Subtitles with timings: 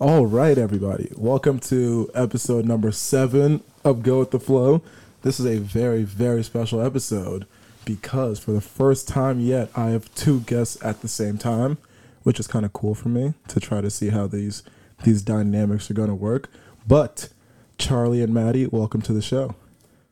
[0.00, 1.12] All right, everybody.
[1.14, 4.80] Welcome to episode number seven of Go with the Flo.
[5.20, 7.46] This is a very, very special episode
[7.84, 11.76] because for the first time yet, I have two guests at the same time,
[12.22, 14.62] which is kind of cool for me to try to see how these
[15.04, 16.48] these dynamics are going to work.
[16.88, 17.28] But
[17.76, 19.54] Charlie and Maddie, welcome to the show.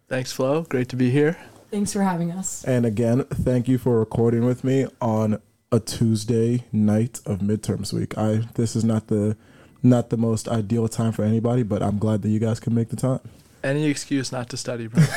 [0.06, 0.64] Thanks, Flo.
[0.64, 1.38] Great to be here.
[1.70, 2.62] Thanks for having us.
[2.64, 5.40] And again, thank you for recording with me on
[5.72, 8.18] a Tuesday night of midterms week.
[8.18, 9.38] I this is not the
[9.82, 12.88] not the most ideal time for anybody, but I'm glad that you guys can make
[12.88, 13.20] the time.
[13.62, 15.02] Any excuse not to study, bro.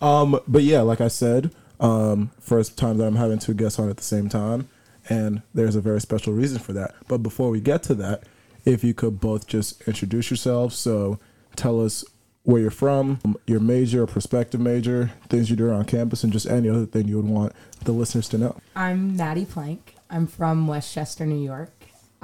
[0.00, 3.88] Um, but yeah, like I said, um, first time that I'm having two guests on
[3.88, 4.68] at the same time,
[5.08, 6.94] and there's a very special reason for that.
[7.08, 8.24] But before we get to that,
[8.64, 11.18] if you could both just introduce yourselves, so
[11.54, 12.04] tell us
[12.42, 16.46] where you're from, your major or prospective major, things you do on campus, and just
[16.46, 17.52] any other thing you would want
[17.84, 18.56] the listeners to know.
[18.74, 19.94] I'm Maddie Plank.
[20.08, 21.72] I'm from Westchester, New York.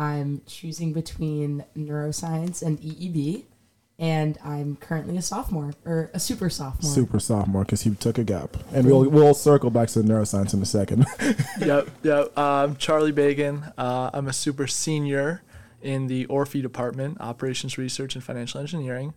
[0.03, 3.45] I'm choosing between neuroscience and EEB,
[4.00, 6.91] and I'm currently a sophomore or a super sophomore.
[6.91, 10.55] Super sophomore, because he took a gap, and we'll we'll circle back to the neuroscience
[10.55, 11.06] in a second.
[11.61, 12.36] yep, yep.
[12.36, 13.73] Um, Charlie Bagin.
[13.78, 15.42] Uh, I'm a super senior
[15.80, 19.14] in the ORFE department, Operations Research and Financial Engineering,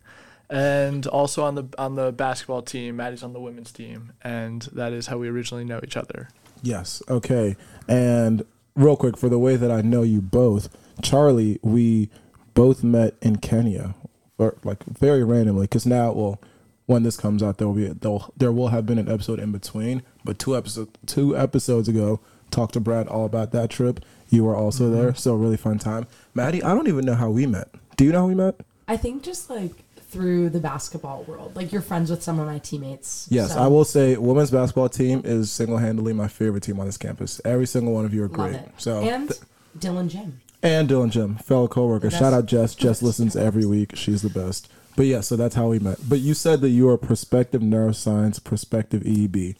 [0.48, 2.94] and also on the on the basketball team.
[2.94, 6.28] Maddie's on the women's team, and that is how we originally know each other.
[6.62, 7.02] Yes.
[7.08, 7.56] Okay.
[7.88, 8.44] And
[8.76, 10.68] real quick, for the way that I know you both,
[11.02, 12.10] Charlie, we
[12.54, 13.94] both met in Kenya,
[14.38, 15.64] or like very randomly.
[15.64, 16.40] Because now, well,
[16.86, 19.50] when this comes out, there will be there'll, there will have been an episode in
[19.50, 20.02] between.
[20.24, 24.04] But two episodes two episodes ago, talked to Brad all about that trip.
[24.28, 24.94] You were also mm-hmm.
[24.94, 26.06] there, so really fun time.
[26.34, 27.68] Maddie, I don't even know how we met.
[27.96, 28.60] Do you know how we met?
[28.88, 29.72] I think just like
[30.08, 33.26] through the basketball world, like you're friends with some of my teammates.
[33.30, 36.86] Yes, so I will say women's basketball team is single handedly my favorite team on
[36.86, 37.40] this campus.
[37.44, 38.54] Every single one of you are Love great.
[38.54, 38.68] it.
[38.78, 39.40] So and th-
[39.78, 40.40] Dillon Gym.
[40.62, 42.10] and Dillon Gym, fellow coworker.
[42.10, 42.74] Shout out Jess.
[42.82, 43.96] Jess listens every week.
[43.96, 44.70] She's the best.
[44.96, 45.98] But yeah, so that's how we met.
[46.08, 49.56] But you said that you are a prospective neuroscience, prospective EEB.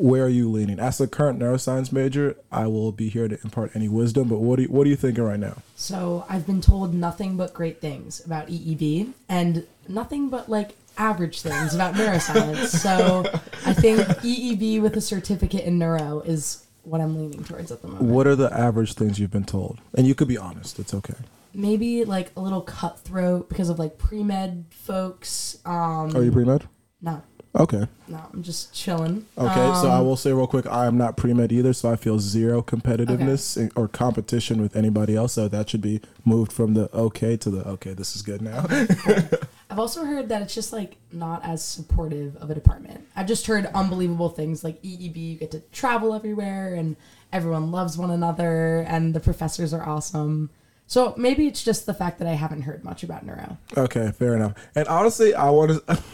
[0.00, 0.78] Where are you leaning?
[0.80, 4.28] As a current neuroscience major, I will be here to impart any wisdom.
[4.28, 5.58] But what do you, what are you thinking right now?
[5.76, 11.42] So I've been told nothing but great things about EEB and nothing but like average
[11.42, 12.68] things about neuroscience.
[12.82, 13.24] so
[13.66, 17.88] I think EEB with a certificate in neuro is what I'm leaning towards at the
[17.88, 18.06] moment.
[18.06, 19.80] What are the average things you've been told?
[19.94, 20.78] And you could be honest.
[20.78, 21.14] It's okay.
[21.52, 25.58] maybe like a little cutthroat because of like pre-med folks.
[25.66, 26.66] Um, Are you pre med?
[27.02, 27.22] no,
[27.58, 27.84] Okay.
[28.06, 29.26] no, I'm just chilling.
[29.36, 31.90] Okay, so I Um, will say real quick, I am not pre med either, so
[31.90, 35.32] I feel zero competitiveness in- or competition with anybody else.
[35.32, 37.92] So that should be moved from the okay to the okay.
[37.92, 38.66] This is good now.
[39.70, 43.04] I've also heard that it's just like not as supportive of a department.
[43.16, 46.94] I've just heard unbelievable things like EEB, you get to travel everywhere and
[47.32, 50.50] everyone loves one another and the professors are awesome.
[50.88, 53.58] So maybe it's just the fact that I haven't heard much about neuro.
[53.76, 54.54] okay, fair enough.
[54.74, 55.98] And honestly, I want to.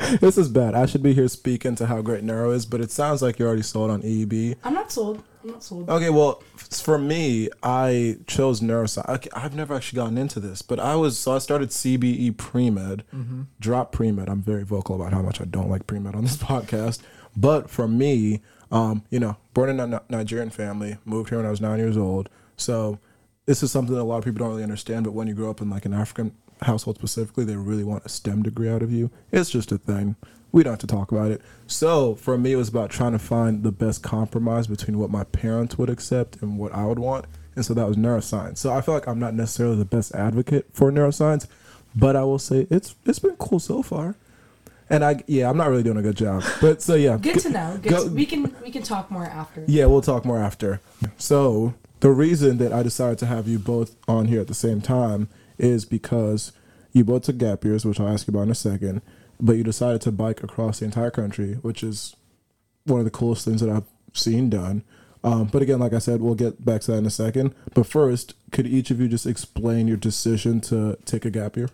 [0.20, 0.74] this is bad.
[0.74, 3.48] I should be here speaking to how great neuro is, but it sounds like you're
[3.48, 4.56] already sold on EEB.
[4.64, 5.22] I'm not sold.
[5.42, 5.90] I'm not sold.
[5.90, 9.28] Okay, well, for me, I chose neuroscience.
[9.34, 13.04] I've never actually gotten into this, but I was so I started CBE pre med,
[13.58, 14.28] dropped pre med.
[14.28, 17.00] I'm very vocal about how much I don't like pre med on this podcast.
[17.36, 18.40] But for me,
[18.72, 21.96] um, you know, born in a Nigerian family, moved here when I was nine years
[21.96, 22.28] old.
[22.56, 22.98] So
[23.46, 25.04] this is something that a lot of people don't really understand.
[25.04, 28.08] But when you grow up in like an African household specifically, they really want a
[28.08, 29.10] STEM degree out of you.
[29.32, 30.16] It's just a thing.
[30.52, 31.40] We don't have to talk about it.
[31.66, 35.24] So for me, it was about trying to find the best compromise between what my
[35.24, 37.26] parents would accept and what I would want.
[37.54, 38.58] And so that was neuroscience.
[38.58, 41.46] So I feel like I'm not necessarily the best advocate for neuroscience,
[41.94, 44.16] but I will say it's it's been cool so far.
[44.88, 46.42] And I yeah, I'm not really doing a good job.
[46.60, 47.16] But so yeah.
[47.16, 47.78] Good to know.
[47.80, 49.64] Good go- to- we can we can talk more after.
[49.68, 50.80] Yeah, we'll talk more after.
[51.16, 54.80] So, the reason that I decided to have you both on here at the same
[54.80, 56.52] time is because
[56.92, 59.02] you both took gap years, which I'll ask you about in a second,
[59.40, 62.16] but you decided to bike across the entire country, which is
[62.84, 64.82] one of the coolest things that I've seen done.
[65.22, 67.54] Um, but again, like I said, we'll get back to that in a second.
[67.74, 71.68] But first, could each of you just explain your decision to take a gap year?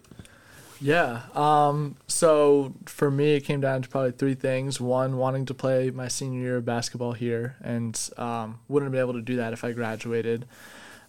[0.80, 1.22] Yeah.
[1.34, 4.80] Um, so for me, it came down to probably three things.
[4.80, 9.14] One, wanting to play my senior year of basketball here, and um, wouldn't be able
[9.14, 10.44] to do that if I graduated.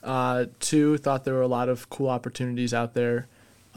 [0.04, 3.28] Uh, two, thought there were a lot of cool opportunities out there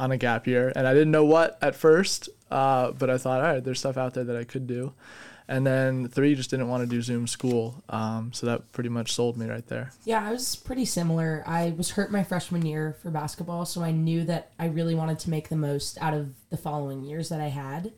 [0.01, 3.41] on a gap year, and I didn't know what at first, uh, but I thought,
[3.43, 4.95] all right, there's stuff out there that I could do.
[5.47, 9.13] And then three, just didn't want to do Zoom school, um, so that pretty much
[9.13, 9.91] sold me right there.
[10.05, 11.45] Yeah, I was pretty similar.
[11.47, 15.19] I was hurt my freshman year for basketball, so I knew that I really wanted
[15.21, 17.93] to make the most out of the following years that I had.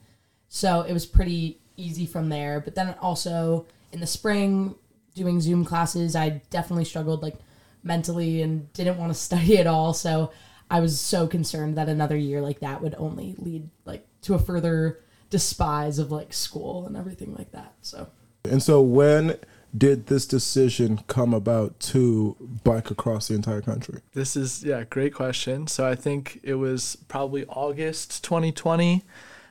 [0.49, 2.61] So it was pretty easy from there.
[2.61, 4.75] But then also in the spring,
[5.15, 7.37] doing Zoom classes, I definitely struggled like
[7.83, 9.95] mentally and didn't want to study at all.
[9.95, 10.33] So
[10.73, 14.39] I was so concerned that another year like that would only lead like to a
[14.39, 17.75] further despise of like school and everything like that.
[17.83, 18.09] So
[18.45, 19.37] And so when
[19.77, 24.01] did this decision come about to bike across the entire country?
[24.15, 25.67] This is yeah, great question.
[25.67, 29.03] So I think it was probably August 2020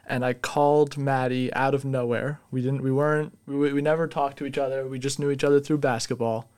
[0.08, 2.40] and I called Maddie out of nowhere.
[2.50, 4.88] We didn't we weren't we, we never talked to each other.
[4.88, 6.50] We just knew each other through basketball.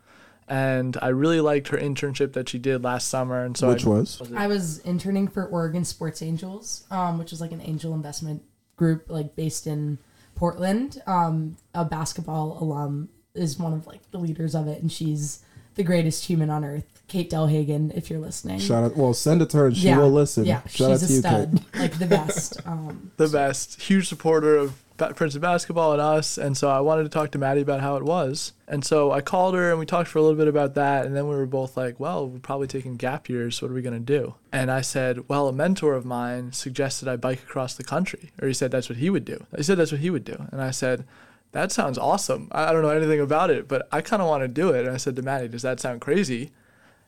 [0.48, 3.90] And I really liked her internship that she did last summer and so Which I,
[3.90, 4.22] was?
[4.36, 8.44] I was interning for Oregon Sports Angels, um, which is like an angel investment
[8.76, 9.98] group like based in
[10.36, 11.02] Portland.
[11.08, 15.44] Um, a basketball alum is one of like the leaders of it, and she's
[15.76, 16.86] the greatest human on earth.
[17.08, 18.60] Kate Delhagen, if you're listening.
[18.60, 18.98] Shout out.
[18.98, 20.46] Well, send it to her and she will listen.
[20.46, 21.80] Yeah, Shout out she's to a you, stud, Kate.
[21.82, 22.66] like the best.
[22.66, 26.38] Um, the best, huge supporter of ba- Princeton basketball and us.
[26.38, 28.54] And so I wanted to talk to Maddie about how it was.
[28.68, 31.06] And so I called her and we talked for a little bit about that.
[31.06, 33.62] And then we were both like, well, we're probably taking gap years.
[33.62, 34.36] What are we going to do?
[34.52, 38.32] And I said, well, a mentor of mine suggested I bike across the country.
[38.42, 39.46] Or he said that's what he would do.
[39.56, 40.48] He said that's what he would do.
[40.52, 41.06] And I said,
[41.54, 42.50] that sounds awesome.
[42.52, 44.86] I don't know anything about it, but I kind of want to do it.
[44.86, 46.52] And I said to Maddie, does that sound crazy?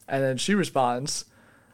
[0.07, 1.25] And then she responds,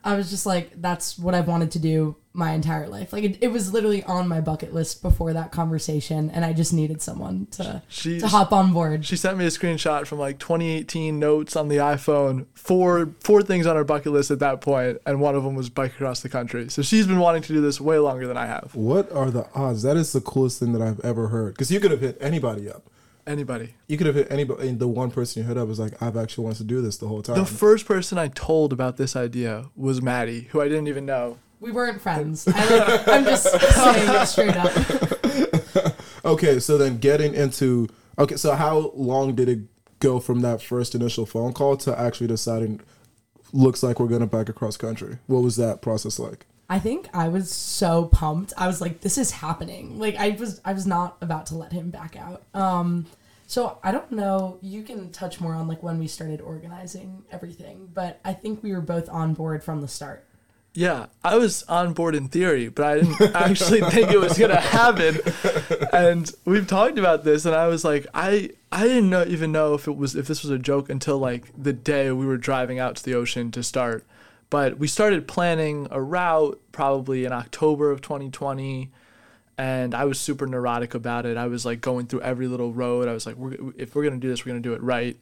[0.04, 3.12] I was just like, that's what I've wanted to do my entire life.
[3.12, 6.72] Like it, it was literally on my bucket list before that conversation, and I just
[6.72, 9.06] needed someone to she, to hop on board.
[9.06, 12.46] She sent me a screenshot from like 2018 notes on the iPhone.
[12.54, 15.70] Four four things on her bucket list at that point, and one of them was
[15.70, 16.70] bike across the country.
[16.70, 18.72] So she's been wanting to do this way longer than I have.
[18.74, 19.84] What are the odds?
[19.84, 21.54] That is the coolest thing that I've ever heard.
[21.54, 22.84] Because you could have hit anybody up.
[23.28, 23.76] Anybody.
[23.88, 24.68] You could have hit anybody.
[24.68, 26.98] And the one person you hit up was like, I've actually wanted to do this
[26.98, 27.38] the whole time.
[27.38, 31.38] The first person I told about this idea was Maddie, who I didn't even know.
[31.62, 32.48] We weren't friends.
[32.48, 35.96] I, I'm just saying it straight up.
[36.26, 37.88] okay, so then getting into.
[38.18, 39.60] Okay, so how long did it
[40.00, 42.82] go from that first initial phone call to actually deciding,
[43.54, 45.20] looks like we're going to bike across country?
[45.28, 46.48] What was that process like?
[46.68, 48.54] I think I was so pumped.
[48.58, 51.74] I was like, "This is happening!" Like I was, I was not about to let
[51.74, 52.42] him back out.
[52.56, 53.06] Um,
[53.46, 54.58] so I don't know.
[54.62, 58.72] You can touch more on like when we started organizing everything, but I think we
[58.72, 60.26] were both on board from the start.
[60.74, 64.60] Yeah, I was on board in theory, but I didn't actually think it was gonna
[64.60, 65.20] happen.
[65.92, 69.74] And we've talked about this, and I was like, I I didn't know even know
[69.74, 72.80] if it was if this was a joke until like the day we were driving
[72.80, 74.06] out to the ocean to start.
[74.50, 78.90] But we started planning a route probably in October of 2020,
[79.62, 81.38] and I was super neurotic about it.
[81.38, 83.08] I was like going through every little road.
[83.08, 85.16] I was like, we're, if we're gonna do this, we're gonna do it right.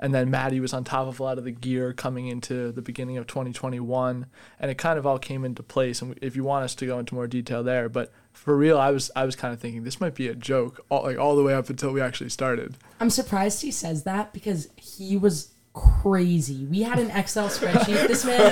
[0.00, 2.82] And then Maddie was on top of a lot of the gear coming into the
[2.82, 4.26] beginning of 2021,
[4.58, 6.02] and it kind of all came into place.
[6.02, 8.90] And if you want us to go into more detail there, but for real, I
[8.90, 11.44] was I was kind of thinking this might be a joke, all, like all the
[11.44, 12.76] way up until we actually started.
[12.98, 16.64] I'm surprised he says that because he was crazy.
[16.64, 18.08] We had an Excel spreadsheet.
[18.08, 18.50] This man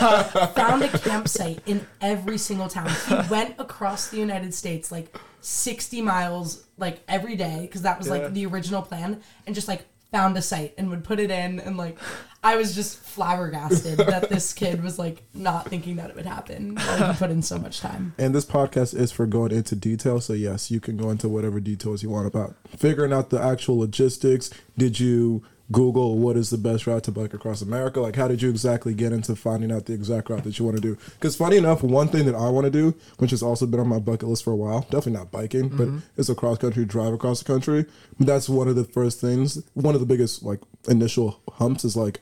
[0.55, 2.91] found a campsite in every single town.
[3.09, 8.07] He went across the United States like 60 miles like every day because that was
[8.07, 8.15] Yeah.
[8.15, 11.59] like the original plan and just like found a site and would put it in
[11.59, 11.99] and like
[12.45, 16.75] I was just flabbergasted that this kid was like not thinking that it would happen.
[16.75, 18.15] Like, he put in so much time.
[18.19, 20.21] And this podcast is for going into detail.
[20.21, 23.79] So, yes, you can go into whatever details you want about figuring out the actual
[23.79, 24.51] logistics.
[24.77, 28.01] Did you Google what is the best route to bike across America?
[28.01, 30.77] Like, how did you exactly get into finding out the exact route that you want
[30.77, 30.97] to do?
[31.15, 33.89] Because, funny enough, one thing that I want to do, which has also been on
[33.89, 35.99] my bucket list for a while, definitely not biking, but mm-hmm.
[36.17, 37.87] it's a cross country drive across the country.
[38.21, 42.21] That's one of the first things, one of the biggest, like, initial humps is like,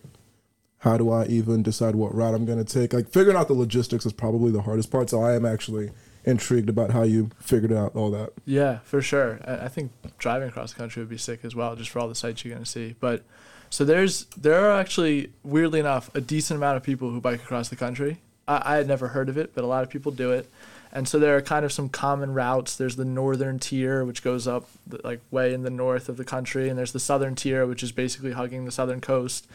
[0.78, 2.94] how do I even decide what route I'm going to take?
[2.94, 5.10] Like figuring out the logistics is probably the hardest part.
[5.10, 5.90] So I am actually
[6.24, 8.30] intrigued about how you figured out all that.
[8.44, 9.40] Yeah, for sure.
[9.46, 12.14] I think driving across the country would be sick as well, just for all the
[12.14, 12.94] sights you're gonna see.
[13.00, 13.22] But
[13.70, 17.68] so there's there are actually weirdly enough a decent amount of people who bike across
[17.68, 18.18] the country.
[18.46, 20.50] I, I had never heard of it, but a lot of people do it.
[20.92, 22.76] And so there are kind of some common routes.
[22.76, 26.24] There's the northern tier, which goes up the- like way in the north of the
[26.24, 29.46] country, and there's the southern tier, which is basically hugging the southern coast.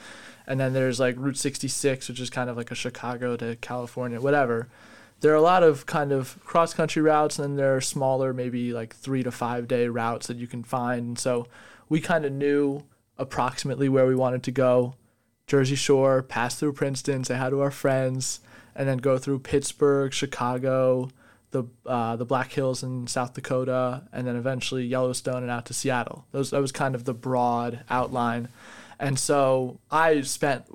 [0.48, 4.22] And then there's like Route 66, which is kind of like a Chicago to California,
[4.22, 4.70] whatever
[5.26, 8.32] there are a lot of kind of cross country routes and then there are smaller
[8.32, 11.02] maybe like three to five day routes that you can find.
[11.02, 11.48] And so
[11.90, 12.84] we kind of knew
[13.18, 14.94] approximately where we wanted to go
[15.48, 18.40] jersey shore pass through princeton say hi to our friends
[18.76, 21.10] and then go through pittsburgh chicago
[21.52, 25.74] the uh, the black hills in south dakota and then eventually yellowstone and out to
[25.74, 26.26] seattle.
[26.34, 28.50] Those that was kind of the broad outline.
[29.00, 30.66] And so i spent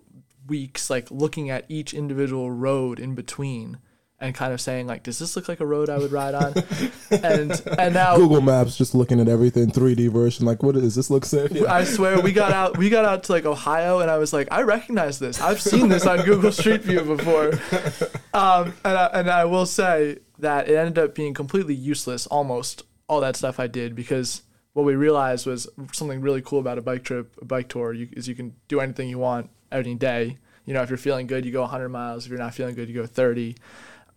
[0.49, 3.78] weeks like looking at each individual road in between
[4.21, 6.55] and kind of saying like, does this look like a road I would ride on?
[7.11, 10.45] and and now Google Maps, just looking at everything, 3D version.
[10.45, 11.11] Like, what is this?
[11.11, 11.50] Look safe.
[11.53, 11.73] Yeah.
[11.73, 14.49] I swear we got out we got out to like Ohio and I was like
[14.50, 17.49] I recognize this I've seen this on Google Street View before
[18.35, 22.85] um, and, I, and I will say that it ended up being completely useless almost
[23.09, 26.83] all that stuff I did because what we realized was something really cool about a
[26.83, 30.39] bike trip a bike tour you, is you can do anything you want any day
[30.65, 32.89] you know if you're feeling good you go 100 miles if you're not feeling good
[32.89, 33.57] you go 30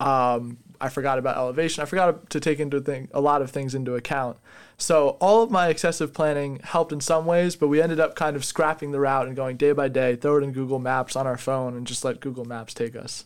[0.04, 1.82] um, I forgot about elevation.
[1.82, 4.38] I forgot to take into thing, a lot of things into account.
[4.78, 8.36] So all of my excessive planning helped in some ways, but we ended up kind
[8.36, 11.26] of scrapping the route and going day by day, throw it in Google Maps on
[11.26, 13.24] our phone, and just let Google Maps take us.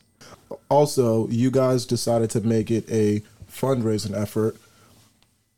[0.69, 4.55] Also, you guys decided to make it a fundraising effort.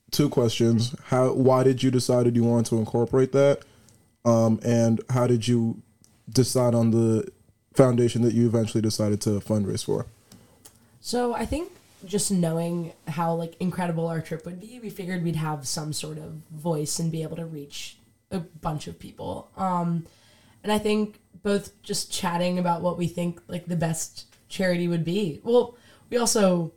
[0.09, 1.33] Two questions: How?
[1.33, 3.63] Why did you decide you wanted to incorporate that?
[4.23, 5.81] Um, and how did you
[6.31, 7.29] decide on the
[7.73, 10.05] foundation that you eventually decided to fundraise for?
[10.99, 11.71] So I think
[12.05, 16.17] just knowing how like incredible our trip would be, we figured we'd have some sort
[16.17, 17.97] of voice and be able to reach
[18.31, 19.49] a bunch of people.
[19.57, 20.05] Um,
[20.63, 25.05] and I think both just chatting about what we think like the best charity would
[25.05, 25.41] be.
[25.43, 25.75] Well,
[26.09, 26.73] we also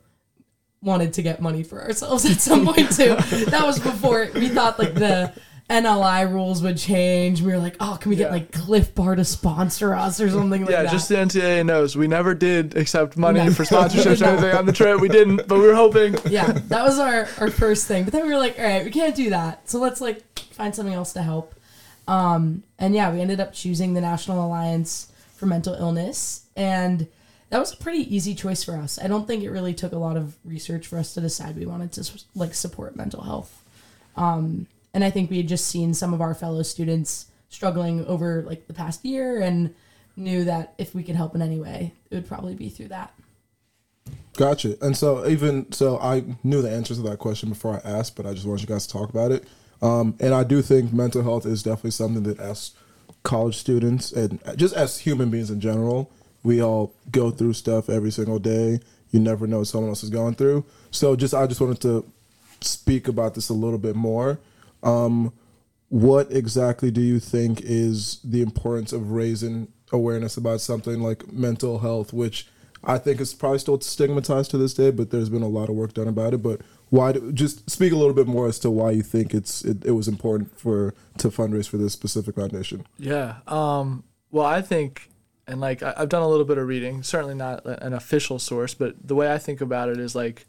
[0.81, 3.15] wanted to get money for ourselves at some point too.
[3.45, 5.33] that was before we thought like the
[5.81, 7.41] NIL rules would change.
[7.41, 8.31] We were like, oh, can we get Yeah.
[8.33, 10.71] like Clif Bar to sponsor us or something like that?
[10.71, 10.91] yeah, that?
[10.91, 13.51] just the NCAA knows we never did accept money No.
[13.51, 14.99] for sponsorships or anything on the trip.
[15.01, 16.15] We didn't, but we were hoping.
[16.29, 18.03] yeah, that was our, our first thing.
[18.03, 19.69] But then we were like, all right, we can't do that.
[19.69, 21.53] So let's like find something else to help.
[22.07, 26.45] Um, and yeah, we ended up choosing the National Alliance for Mental Illness.
[26.55, 27.07] And
[27.49, 28.99] that was a pretty easy choice for us.
[29.01, 31.65] I don't think it really took a lot of research for us to decide we
[31.65, 33.61] wanted to like support mental health.
[34.15, 38.43] Um, and I think we had just seen some of our fellow students struggling over
[38.43, 39.73] like the past year and
[40.15, 43.13] knew that if we could help in any way, it would probably be through that.
[44.35, 44.77] Gotcha.
[44.81, 48.25] And so even so, I knew the answer to that question before I asked, but
[48.25, 49.45] I just wanted you guys to talk about it.
[49.81, 52.71] Um, and I do think mental health is definitely something that as
[53.21, 56.11] college students and just as human beings in general,
[56.43, 58.79] we all go through stuff every single day.
[59.11, 60.65] You never know what someone else is going through.
[60.91, 62.05] So just I just wanted to
[62.61, 64.39] speak about this a little bit more.
[64.83, 65.33] Um,
[65.89, 71.79] what exactly do you think is the importance of raising awareness about something like mental
[71.79, 72.47] health, which
[72.83, 75.75] I think is probably still stigmatized to this day, but there's been a lot of
[75.75, 76.43] work done about it.
[76.43, 77.13] But why?
[77.13, 79.91] Do, just speak a little bit more as to why you think it's it, it
[79.91, 82.85] was important for to fundraise for this specific foundation.
[82.97, 83.37] Yeah.
[83.47, 85.09] Um, well, I think,
[85.47, 88.73] and like I, I've done a little bit of reading, certainly not an official source,
[88.73, 90.45] but the way I think about it is like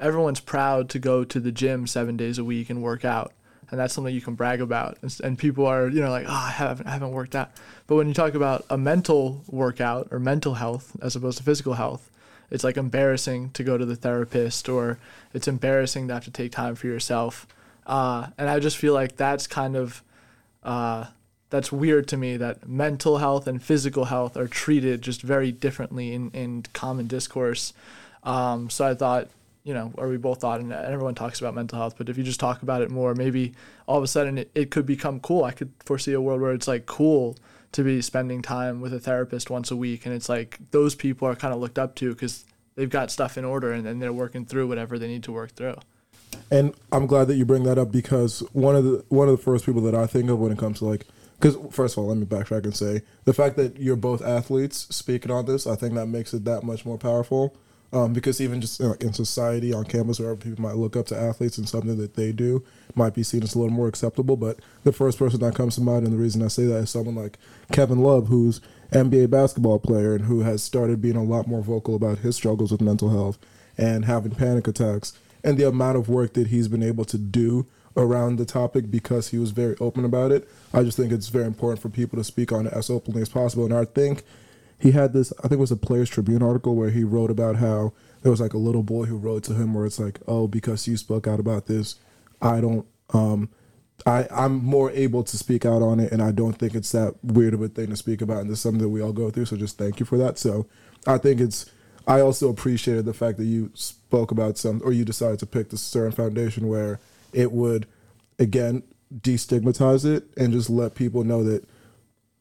[0.00, 3.32] everyone's proud to go to the gym seven days a week and work out.
[3.70, 4.98] And that's something you can brag about.
[5.02, 7.50] And, and people are, you know, like, oh, I haven't, I haven't worked out.
[7.86, 11.74] But when you talk about a mental workout or mental health as opposed to physical
[11.74, 12.10] health,
[12.50, 14.98] it's like embarrassing to go to the therapist or
[15.34, 17.46] it's embarrassing to have to take time for yourself.
[17.86, 20.02] Uh, and I just feel like that's kind of
[20.62, 21.06] uh,
[21.50, 26.12] that's weird to me that mental health and physical health are treated just very differently
[26.12, 27.72] in, in common discourse.
[28.24, 29.28] Um, so I thought,
[29.66, 32.22] you know, or we both thought, and everyone talks about mental health, but if you
[32.22, 33.52] just talk about it more, maybe
[33.86, 35.42] all of a sudden it, it could become cool.
[35.42, 37.36] I could foresee a world where it's like cool
[37.72, 40.06] to be spending time with a therapist once a week.
[40.06, 42.44] And it's like those people are kind of looked up to because
[42.76, 45.50] they've got stuff in order and, and they're working through whatever they need to work
[45.56, 45.74] through.
[46.48, 49.42] And I'm glad that you bring that up because one of the one of the
[49.42, 51.06] first people that I think of when it comes to like
[51.40, 54.86] because first of all, let me backtrack and say the fact that you're both athletes
[54.94, 57.56] speaking on this, I think that makes it that much more powerful.
[57.92, 61.16] Um, because even just know, in society, on campus, wherever people might look up to
[61.16, 62.64] athletes and something that they do
[62.94, 64.36] might be seen as a little more acceptable.
[64.36, 66.90] But the first person that comes to mind, and the reason I say that is
[66.90, 67.38] someone like
[67.72, 68.60] Kevin Love, who's
[68.92, 72.72] NBA basketball player and who has started being a lot more vocal about his struggles
[72.72, 73.38] with mental health
[73.78, 75.12] and having panic attacks,
[75.44, 77.66] and the amount of work that he's been able to do
[77.96, 80.48] around the topic because he was very open about it.
[80.74, 83.28] I just think it's very important for people to speak on it as openly as
[83.28, 83.64] possible.
[83.64, 84.22] And I think
[84.78, 87.56] he had this, I think it was a Players Tribune article where he wrote about
[87.56, 87.92] how
[88.22, 90.86] there was like a little boy who wrote to him where it's like, oh, because
[90.86, 91.96] you spoke out about this,
[92.42, 93.48] I don't, um,
[94.04, 97.14] I, I'm more able to speak out on it, and I don't think it's that
[97.22, 99.46] weird of a thing to speak about, and it's something that we all go through.
[99.46, 100.38] So just thank you for that.
[100.38, 100.66] So
[101.06, 101.70] I think it's.
[102.06, 105.70] I also appreciated the fact that you spoke about some, or you decided to pick
[105.70, 107.00] the certain foundation where
[107.32, 107.86] it would,
[108.38, 111.64] again, destigmatize it and just let people know that,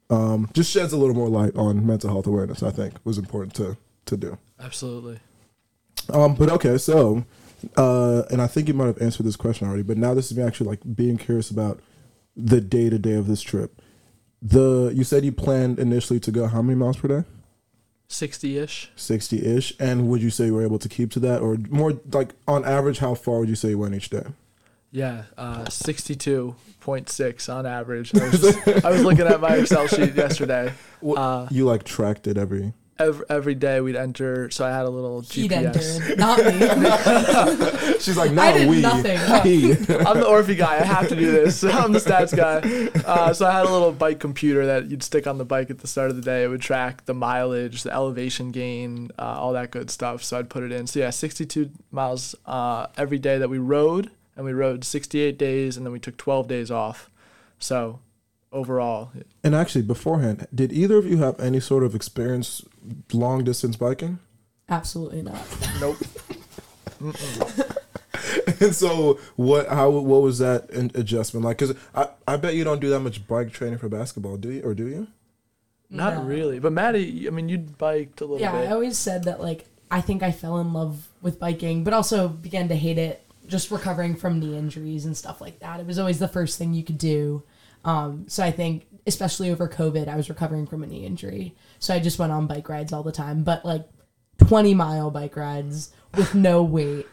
[0.09, 2.63] um, just sheds a little more light on mental health awareness.
[2.63, 4.37] I think was important to to do.
[4.59, 5.19] Absolutely.
[6.09, 7.25] Um, but okay, so,
[7.77, 10.37] uh, and I think you might have answered this question already, but now this is
[10.37, 11.79] me actually like being curious about
[12.35, 13.81] the day to day of this trip.
[14.41, 17.23] The you said you planned initially to go how many miles per day?
[18.07, 18.91] 60 ish.
[18.95, 19.73] 60 ish.
[19.79, 21.41] And would you say you were able to keep to that?
[21.41, 24.25] Or more like on average, how far would you say you went each day?
[24.91, 28.15] Yeah, uh, 62.6 on average.
[28.15, 30.73] I was, I was looking at my Excel sheet yesterday.
[31.01, 32.73] What- Uh, You like tracked it every.
[32.97, 35.99] every, every day we'd enter, so I had a little He'd GPS.
[35.99, 37.97] entered, not me.
[37.99, 38.81] She's like, I not did we.
[38.81, 39.19] nothing.
[39.43, 39.71] He.
[39.73, 40.75] I'm the ORFE guy.
[40.79, 41.61] I have to do this.
[41.65, 42.61] I'm the stats guy.
[43.05, 45.79] Uh, so I had a little bike computer that you'd stick on the bike at
[45.79, 46.43] the start of the day.
[46.43, 50.23] It would track the mileage, the elevation gain, uh, all that good stuff.
[50.23, 50.87] So I'd put it in.
[50.87, 55.77] So yeah, 62 miles uh, every day that we rode, and we rode 68 days,
[55.77, 57.09] and then we took 12 days off.
[57.59, 57.99] So
[58.51, 59.11] overall,
[59.43, 62.63] And actually, beforehand, did either of you have any sort of experience
[63.13, 64.19] long distance biking?
[64.69, 65.41] Absolutely not.
[65.81, 65.97] nope.
[68.61, 69.67] and so, what?
[69.69, 69.89] How?
[69.89, 71.57] What was that in- adjustment like?
[71.57, 74.61] Because I, I bet you don't do that much bike training for basketball, do you?
[74.63, 75.07] Or do you?
[75.89, 76.23] Not No.
[76.23, 76.59] really.
[76.59, 78.43] But Maddie, I mean, you biked a little bit.
[78.43, 78.69] Yeah, bit.
[78.69, 82.27] I always said that like I think I fell in love with biking, but also
[82.27, 85.79] began to hate it just recovering from knee injuries and stuff like that.
[85.79, 87.43] It was always the first thing you could do.
[87.83, 91.55] Um, so I think especially over COVID, I was recovering from a knee injury.
[91.79, 93.87] So I just went on bike rides all the time, but like
[94.39, 97.07] 20 mile bike rides with no weight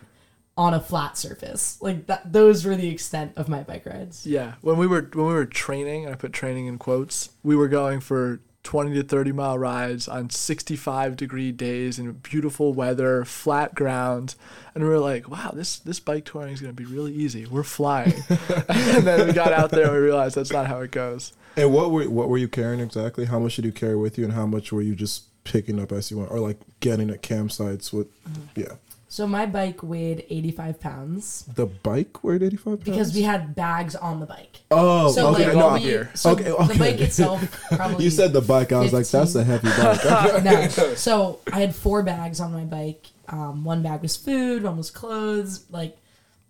[0.57, 1.79] on a flat surface.
[1.81, 4.27] Like that those were the extent of my bike rides.
[4.27, 7.31] Yeah, when we were when we were training, I put training in quotes.
[7.43, 12.73] We were going for 20 to 30 mile rides on 65 degree days in beautiful
[12.73, 14.35] weather, flat ground,
[14.75, 17.47] and we were like, "Wow, this this bike touring is going to be really easy.
[17.47, 18.14] We're flying."
[18.69, 21.33] and then we got out there and we realized that's not how it goes.
[21.57, 23.26] And what were what were you carrying exactly?
[23.26, 25.90] How much did you carry with you, and how much were you just picking up
[25.92, 28.09] as you went, or like getting at campsites with?
[28.25, 28.61] Mm-hmm.
[28.61, 28.75] Yeah,
[29.12, 32.85] So my bike weighed 85 pounds the bike weighed eighty five pounds?
[32.85, 34.62] because we had bags on the bike.
[34.71, 35.49] Oh, So okay.
[35.49, 36.11] like no, we, here.
[36.14, 36.78] so Okay, the okay.
[36.78, 37.40] bike itself
[37.73, 38.73] probably you said the bike.
[38.73, 40.42] I was like, that's a heavy bike.
[40.78, 40.95] no.
[40.95, 43.04] So I had four bags on my bike.
[43.28, 45.95] Um, one bag was food, one was clothes, like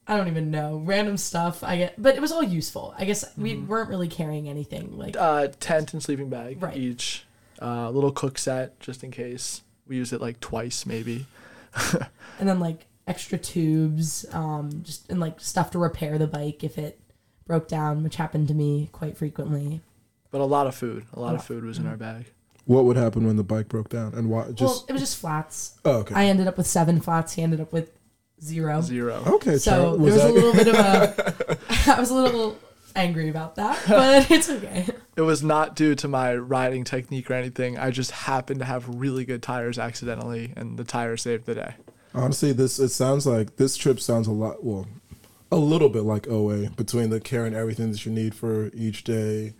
[0.07, 1.65] I don't even know, random stuff.
[1.65, 2.95] I get, but it was all useful.
[2.97, 6.77] I guess we weren't really carrying anything like Uh, tent and sleeping bag Right.
[6.77, 7.25] each.
[7.61, 9.63] Uh, little cook set just in case.
[9.89, 11.27] We use it like twice maybe.
[12.39, 16.79] and then like extra tubes, um, just and like stuff to repair the bike if
[16.79, 16.99] it
[17.47, 19.81] broke down, which happened to me quite frequently.
[20.31, 21.05] But a lot of food.
[21.13, 21.47] A lot of lot.
[21.47, 22.27] food was in our bag.
[22.65, 24.47] what would happen when the bike broke down, and why?
[24.59, 25.79] well, it was just flats.
[25.85, 26.15] oh, okay.
[26.15, 27.35] I ended up with seven flats.
[27.35, 27.91] He ended up with
[28.43, 28.81] zero.
[28.81, 29.23] Zero.
[29.27, 31.59] okay, So Charles, there was that- a little bit of a.
[31.97, 32.57] I was a little
[32.95, 34.87] angry about that, but it's okay.
[35.15, 37.79] It was not due to my riding technique or anything.
[37.79, 41.75] I just happened to have really good tires accidentally, and the tire saved the day.
[42.15, 44.87] Honestly, this it sounds like this trip sounds a lot well,
[45.51, 49.05] a little bit like OA between the care and everything that you need for each
[49.05, 49.55] day,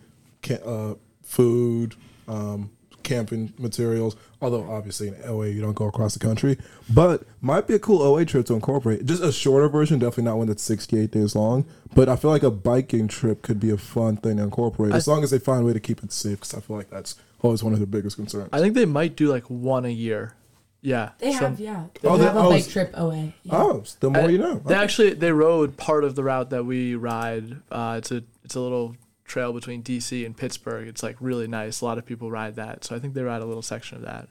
[0.65, 1.97] uh, food,
[2.29, 2.71] um,
[3.03, 4.17] camping materials.
[4.41, 6.59] Although obviously in LA you don't go across the country,
[6.93, 9.05] but might be a cool OA trip to incorporate.
[9.07, 11.65] Just a shorter version, definitely not one that's sixty eight days long.
[11.95, 15.07] But I feel like a biking trip could be a fun thing to incorporate as
[15.07, 16.41] long as they find a way to keep it safe.
[16.41, 18.49] Because I feel like that's always one of the biggest concerns.
[18.53, 20.35] I think they might do like one a year.
[20.81, 21.11] Yeah.
[21.19, 21.85] They some- have, yeah.
[22.03, 23.33] Oh, They they- have a oh, bike trip OA.
[23.45, 23.53] Yeah.
[23.53, 24.57] Oh, the more I- you know.
[24.67, 27.59] They actually they rode part of the route that we ride.
[27.71, 28.97] Uh, it's a it's a little
[29.33, 30.87] trail between DC and Pittsburgh.
[30.87, 31.81] It's like really nice.
[31.81, 34.05] A lot of people ride that, so I think they ride a little section of
[34.05, 34.29] that.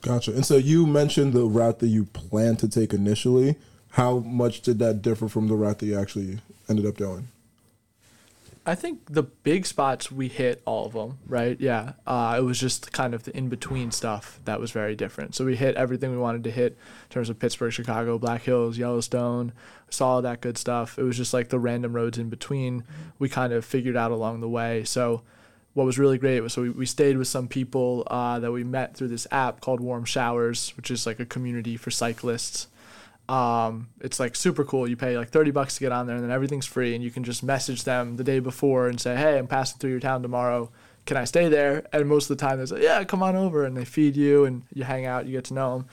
[0.00, 0.32] Gotcha.
[0.32, 3.56] And so you mentioned the route that you planned to take initially.
[3.90, 7.28] How much did that differ from the route that you actually ended up doing?
[8.64, 11.60] I think the big spots we hit all of them, right?
[11.60, 11.94] Yeah.
[12.06, 15.34] Uh, it was just kind of the in between stuff that was very different.
[15.34, 18.78] So we hit everything we wanted to hit in terms of Pittsburgh, Chicago, Black Hills,
[18.78, 19.52] Yellowstone,
[19.90, 20.96] saw all that good stuff.
[20.96, 22.84] It was just like the random roads in between
[23.18, 24.84] we kind of figured out along the way.
[24.84, 25.22] So
[25.74, 28.62] what was really great was so we, we stayed with some people uh, that we
[28.62, 32.68] met through this app called Warm Showers, which is like a community for cyclists.
[33.32, 34.86] Um, it's like super cool.
[34.86, 37.10] You pay like 30 bucks to get on there and then everything's free and you
[37.10, 40.20] can just message them the day before and say, Hey, I'm passing through your town
[40.20, 40.70] tomorrow.
[41.06, 41.86] Can I stay there?
[41.94, 43.64] And most of the time they say, yeah, come on over.
[43.64, 45.86] And they feed you and you hang out, you get to know them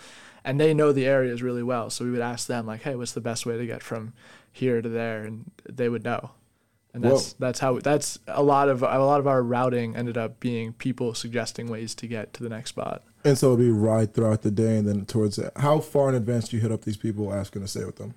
[0.43, 1.89] and they know the areas really well.
[1.89, 4.11] So we would ask them like, Hey, what's the best way to get from
[4.51, 5.23] here to there?
[5.23, 6.31] And they would know.
[6.93, 7.35] And that's, Whoa.
[7.39, 11.13] that's how, that's a lot of, a lot of our routing ended up being people
[11.13, 13.03] suggesting ways to get to the next spot.
[13.23, 15.51] And so it'd be ride throughout the day and then towards it.
[15.57, 18.13] How far in advance do you hit up these people asking to stay with them?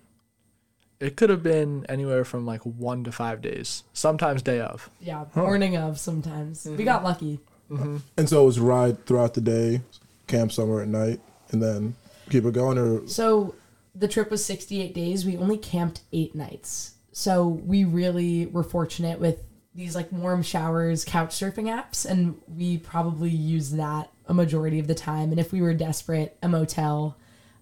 [1.01, 4.89] It could have been anywhere from like one to five days, sometimes day of.
[5.01, 5.43] Yeah, Huh.
[5.43, 6.65] morning of sometimes.
[6.65, 6.85] We mm-hmm.
[6.85, 7.41] got lucky.
[7.71, 7.97] Mm-hmm.
[8.17, 9.81] And so it was ride throughout the day,
[10.29, 11.97] camp somewhere at night, and then
[12.31, 13.57] keep it going or So
[13.95, 15.27] the trip was 68 days.
[15.27, 16.95] We only camped eight nights.
[17.13, 19.43] So we really were fortunate with
[19.75, 24.87] these like warm showers couch surfing apps and we probably use that a majority of
[24.87, 25.31] the time.
[25.31, 27.17] And if we were desperate a motel.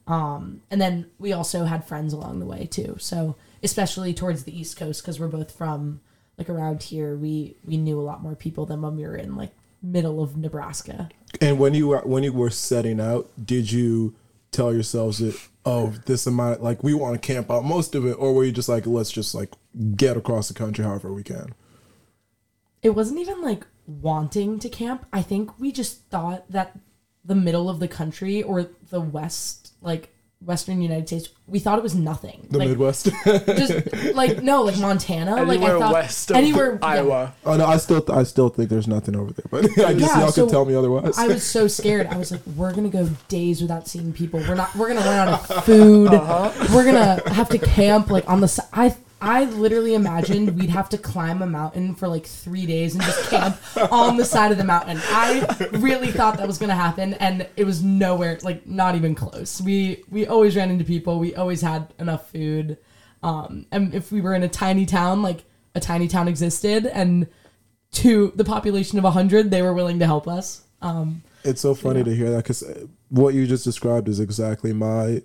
[0.06, 2.96] Um, and then we also had friends along the way too.
[2.98, 6.00] So especially towards the east coast because we're both from
[6.38, 9.36] like around here we we knew a lot more people than when we were in
[9.36, 11.08] like middle of nebraska.
[11.40, 14.14] And when you were when you were setting out, did you
[14.50, 18.14] tell yourselves that oh this amount like we want to camp out most of it,
[18.14, 19.50] or were you just like let's just like
[19.96, 21.54] get across the country however we can?
[22.82, 25.06] It wasn't even like wanting to camp.
[25.12, 26.78] I think we just thought that
[27.24, 31.82] the middle of the country or the west, like western United States, we thought it
[31.82, 32.46] was nothing.
[32.50, 33.10] The like, Midwest.
[33.24, 36.88] just like no, like Montana, like Anywhere I thought west of anywhere yeah.
[36.88, 37.34] Iowa.
[37.44, 40.20] oh no, I still I still think there's nothing over there, but I guess Yeah,
[40.20, 41.18] y'all so can tell me otherwise.
[41.18, 42.06] I was so scared.
[42.06, 44.40] I was like, we're gonna go days without seeing people.
[44.40, 44.74] We're not.
[44.74, 46.08] We're gonna run out of food.
[46.14, 46.68] Uh-huh.
[46.74, 48.48] We're gonna have to camp like on the.
[48.48, 52.94] si- I I literally imagined we'd have to climb a mountain for like three days
[52.94, 53.58] and just camp
[53.92, 54.98] on the side of the mountain.
[55.02, 58.38] I really thought that was gonna happen, and it was nowhere.
[58.42, 59.60] Like not even close.
[59.60, 61.18] We we always ran into people.
[61.18, 62.78] We always had enough food.
[63.22, 67.26] Um, and if we were in a tiny town, like a tiny town existed, and
[67.92, 72.04] to the population of 100 they were willing to help us um it's so funny
[72.04, 72.62] to hear that because
[73.08, 75.22] what you just described is exactly my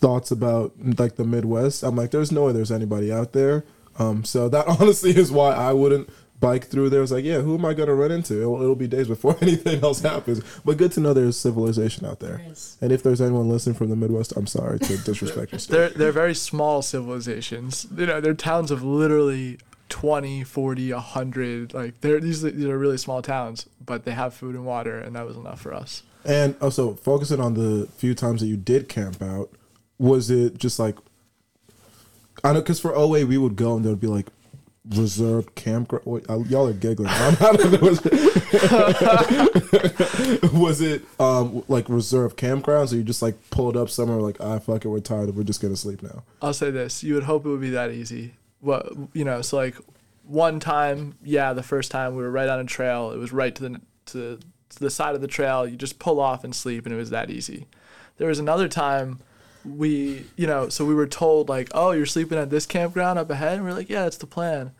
[0.00, 1.82] thoughts about like the Midwest.
[1.82, 3.64] I'm like, there's no way there's anybody out there.
[3.98, 6.08] Um, so that honestly is why I wouldn't
[6.40, 7.02] bike through there.
[7.02, 8.40] It's like, yeah, who am I gonna run into?
[8.40, 10.42] It'll, it'll be days before anything else happens.
[10.64, 12.38] But good to know there's civilization out there.
[12.38, 12.76] There is.
[12.80, 15.76] And if there's anyone listening from the Midwest, I'm sorry to disrespect your state.
[15.76, 17.86] They're they're very small civilizations.
[17.94, 19.58] You know, they're towns of literally
[19.90, 21.74] 20, 40, 100.
[21.74, 25.14] Like they're these these are really small towns, but they have food and water and
[25.14, 26.02] that was enough for us.
[26.24, 29.50] And also focusing on the few times that you did camp out,
[30.00, 30.96] was it just like
[32.42, 34.28] I know because for OA we would go and there would be like
[34.88, 36.24] reserved campground.
[36.48, 37.10] Y'all are giggling.
[37.10, 38.00] Was,
[40.42, 44.38] it, was it um like reserved campgrounds or you just like pulled up somewhere like
[44.40, 46.22] ah fuck it we're tired we're just gonna sleep now.
[46.40, 48.34] I'll say this: you would hope it would be that easy.
[48.60, 49.76] What you know, so like
[50.24, 53.10] one time, yeah, the first time we were right on a trail.
[53.10, 54.38] It was right to the to,
[54.70, 55.68] to the side of the trail.
[55.68, 57.66] You just pull off and sleep, and it was that easy.
[58.16, 59.20] There was another time
[59.64, 63.30] we, you know, so we were told like, oh, you're sleeping at this campground up
[63.30, 64.72] ahead, and we are like, yeah, that's the plan.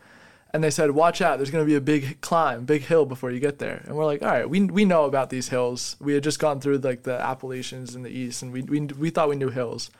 [0.53, 3.39] And they said, watch out, there's gonna be a big climb, big hill before you
[3.39, 3.83] get there.
[3.85, 5.95] And we're like, all right, we we know about these hills.
[5.99, 9.09] We had just gone through like the Appalachians in the east, and we we we
[9.09, 9.91] thought we knew hills.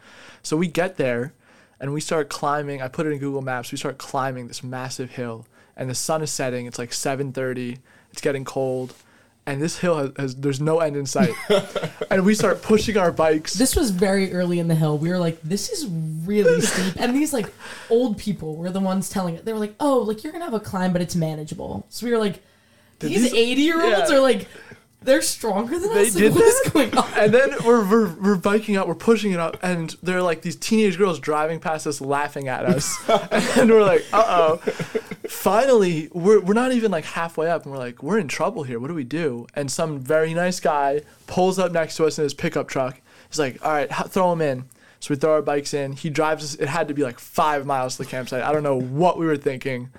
[0.44, 1.34] So we get there
[1.82, 2.82] and we start climbing.
[2.82, 3.72] I put it in Google Maps.
[3.72, 6.68] We start climbing this massive hill, and the sun is setting.
[6.68, 7.80] It's like 7:30.
[8.12, 8.94] It's getting cold,
[9.46, 11.34] and this hill has, has there's no end in sight.
[12.12, 13.54] and we start pushing our bikes.
[13.54, 17.16] this was very early in the hill we were like this is really steep and
[17.16, 17.48] these like
[17.90, 20.54] old people were the ones telling it they were like oh like you're gonna have
[20.54, 22.42] a climb but it's manageable so we were like
[23.00, 24.18] these these- 80 year olds yeah.
[24.18, 24.48] are like
[25.04, 28.36] they're stronger than They us did what is going on and then we're, we're we're
[28.36, 32.02] biking up, we're pushing it up, and they're like these teenage girls driving past us,
[32.02, 32.98] laughing at us,
[33.58, 34.58] and we're like, uh oh.
[35.28, 38.80] Finally, we're we're not even like halfway up, and we're like, we're in trouble here.
[38.80, 39.48] What do we do?
[39.56, 43.00] And some very nice guy pulls up next to us in his pickup truck.
[43.30, 44.66] He's like, all right, throw him in.
[45.00, 45.94] So we throw our bikes in.
[45.94, 46.56] He drives us.
[46.56, 48.44] It had to be like five miles to the campsite.
[48.44, 49.90] I don't know what we were thinking,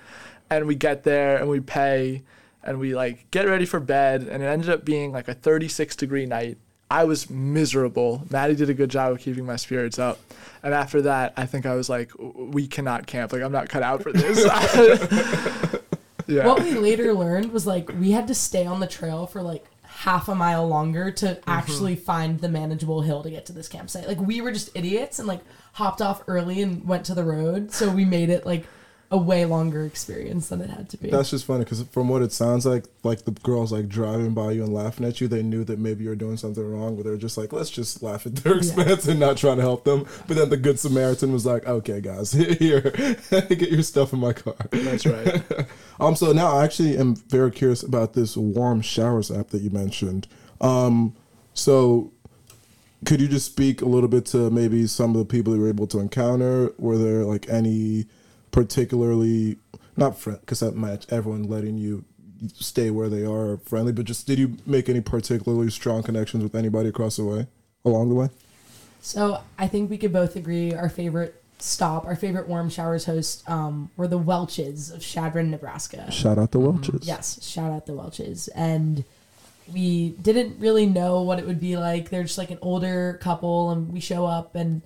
[0.49, 2.23] and we get there and we pay
[2.63, 5.95] and we like get ready for bed and it ended up being like a 36
[5.95, 6.57] degree night.
[6.91, 8.23] I was miserable.
[8.29, 10.19] Maddie did a good job of keeping my spirits up.
[10.61, 13.33] And after that i think i was like we cannot camp.
[13.33, 14.43] Like i'm not cut out for this.
[16.25, 16.47] Yeah.
[16.47, 19.65] What we later learned was like we had to stay on the trail for like
[19.81, 21.49] half a mile longer to Mm-hmm.
[21.49, 24.07] actually find the manageable hill to get to this campsite.
[24.07, 25.41] Like we were just idiots and like
[25.73, 27.73] hopped off early and went to the road.
[27.73, 28.65] So we made it like
[29.13, 32.23] a way longer experience than it had to be That's just funny because from what
[32.23, 35.43] it sounds like, like the girls like driving by you and laughing at you, they
[35.43, 38.37] knew that maybe you're doing something wrong, but they're just like, let's just laugh at
[38.37, 40.07] their expense and not trying to help them.
[40.27, 42.81] But then the good Samaritan was like, okay, guys, here,
[43.29, 44.55] get your stuff in my car.
[44.71, 45.43] that's right
[45.99, 49.69] Um, so now I actually am very curious about this warm showers app that you
[49.69, 50.27] mentioned.
[50.59, 51.15] Um,
[51.53, 52.11] so
[53.05, 55.69] could you just speak a little bit to maybe some of the people you were
[55.69, 56.73] able to encounter?
[56.79, 58.07] Were there like any
[58.53, 59.57] particularly
[59.97, 62.05] not friend because that match everyone letting you
[62.53, 66.55] stay where they are friendly, but just did you make any particularly strong connections with
[66.55, 67.47] anybody across the way
[67.83, 68.29] along the way?
[69.01, 73.49] So I think we could both agree our favorite stop, our favorite warm showers host,
[73.49, 76.09] um, were the Welches of Chadron, Nebraska.
[76.11, 77.07] Shout out the Welches.
[77.07, 78.49] Yes, shout out the Welches.
[78.49, 79.03] And
[79.73, 82.09] we didn't really know what it would be like.
[82.09, 84.81] They're just like an older couple, and we show up, and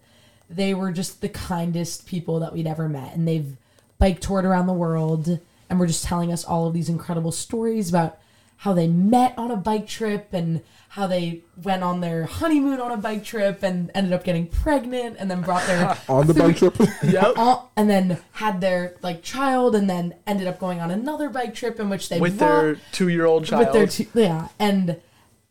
[0.50, 3.14] they were just the kindest people that we'd ever met.
[3.16, 3.56] And they've
[4.00, 7.90] bike toured around the world, and were just telling us all of these incredible stories
[7.90, 8.18] about
[8.62, 12.92] how they met on a bike trip and how they went on their honeymoon on
[12.92, 16.58] a bike trip and ended up getting pregnant and then brought their On the bike
[16.58, 16.76] trip.
[17.04, 17.34] Yep.
[17.38, 21.54] all, and then had their like child and then ended up going on another bike
[21.54, 23.66] trip in which they With vo- their two-year-old child.
[23.66, 25.00] with their two, yeah and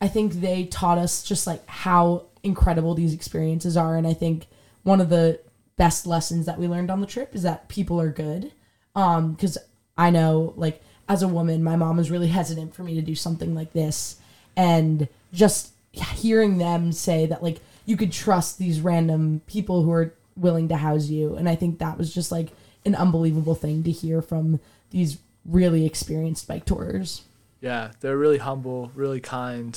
[0.00, 4.46] i think they taught us just like how incredible these experiences are and i think
[4.86, 5.40] one of the
[5.76, 8.52] best lessons that we learned on the trip is that people are good.
[8.94, 9.58] Um because
[9.98, 13.14] i know like as a woman my mom was really hesitant for me to do
[13.14, 14.16] something like this.
[14.56, 20.14] And just hearing them say that like you could trust these random people who are
[20.36, 21.34] willing to house you.
[21.34, 22.50] And i think that was just like
[22.84, 27.22] an unbelievable thing to hear from these really experienced bike tours
[27.60, 29.74] Yeah, they're really humble, really kind.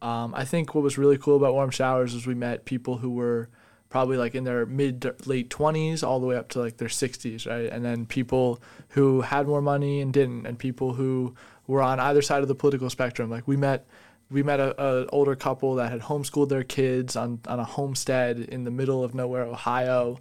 [0.00, 3.10] Um, I think what was really cool about warm showers is we met people who
[3.10, 3.48] were
[3.96, 6.86] probably like in their mid to late 20s all the way up to like their
[6.86, 7.72] 60s, right?
[7.72, 11.34] And then people who had more money and didn't, and people who
[11.66, 13.30] were on either side of the political spectrum.
[13.30, 13.86] Like we met
[14.30, 18.38] we met a, a older couple that had homeschooled their kids on, on a homestead
[18.38, 20.18] in the middle of nowhere, Ohio,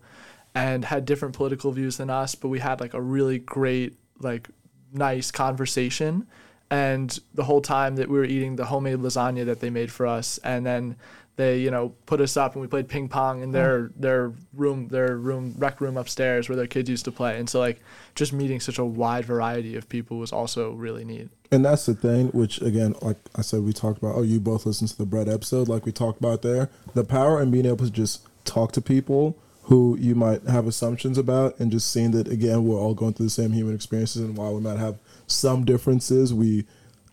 [0.54, 4.48] and had different political views than us, but we had like a really great, like
[4.94, 6.28] nice conversation.
[6.72, 10.08] And the whole time that we were eating the homemade lasagna that they made for
[10.08, 10.96] us, and then
[11.38, 13.54] they, you know, put us up and we played ping pong in hmm.
[13.54, 17.38] their their room, their room rec room upstairs where their kids used to play.
[17.38, 17.82] And so like
[18.16, 21.30] just meeting such a wide variety of people was also really neat.
[21.52, 24.16] And that's the thing, which again, like I said, we talked about.
[24.16, 26.70] Oh, you both listened to the bread episode, like we talked about there.
[26.94, 31.18] The power in being able to just talk to people who you might have assumptions
[31.18, 34.38] about, and just seeing that again, we're all going through the same human experiences, and
[34.38, 36.66] while we might have some differences, we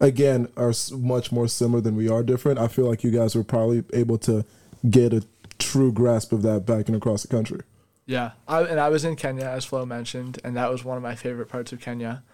[0.02, 2.58] again are much more similar than we are different.
[2.58, 4.44] I feel like you guys were probably able to
[4.90, 5.24] get a
[5.58, 7.60] true grasp of that back and across the country.
[8.04, 11.02] Yeah, I, and I was in Kenya as Flo mentioned, and that was one of
[11.02, 12.24] my favorite parts of Kenya.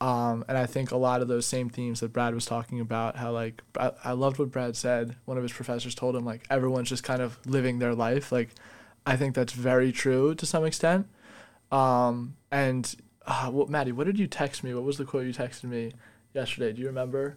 [0.00, 3.16] Um, and I think a lot of those same themes that Brad was talking about,
[3.16, 5.16] how like I, I loved what Brad said.
[5.26, 8.32] One of his professors told him like everyone's just kind of living their life.
[8.32, 8.50] Like
[9.04, 11.08] I think that's very true to some extent.
[11.70, 12.94] Um, and
[13.26, 14.72] uh, what Maddie, what did you text me?
[14.72, 15.92] What was the quote you texted me
[16.38, 16.72] yesterday?
[16.72, 17.36] Do you remember?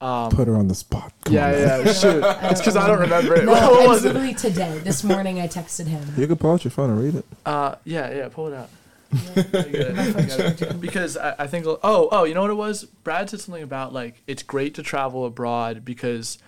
[0.00, 1.12] Um, Put her on the spot.
[1.24, 2.22] Come yeah, on, yeah, shoot.
[2.50, 3.44] It's because I don't remember it.
[3.44, 4.08] No, what was it?
[4.08, 4.78] literally today.
[4.80, 6.02] This morning I texted him.
[6.16, 7.24] You can pull out your phone and read it.
[7.46, 8.68] Uh, yeah, yeah, pull it out.
[9.36, 13.38] I I because I, I think oh oh you know what it was Brad said
[13.40, 16.38] something about like it's great to travel abroad because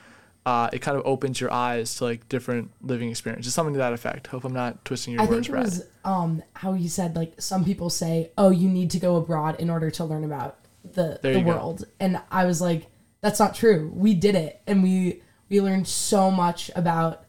[0.44, 3.92] uh, it kind of opens your eyes to like different living experiences something to that
[3.92, 6.88] effect hope I'm not twisting your I words think it Brad was um how he
[6.88, 10.24] said like some people say, "Oh, you need to go abroad in order to learn
[10.24, 10.58] about
[10.92, 11.50] the There the you go.
[11.52, 12.86] world." And I was like,
[13.20, 13.92] "That's not true.
[13.94, 17.24] We did it, and we we learned so much about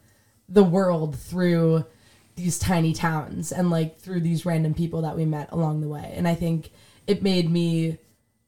[0.48, 1.84] the world through
[2.36, 6.12] these tiny towns and like through these random people that we met along the way."
[6.16, 6.70] And I think
[7.06, 7.98] it made me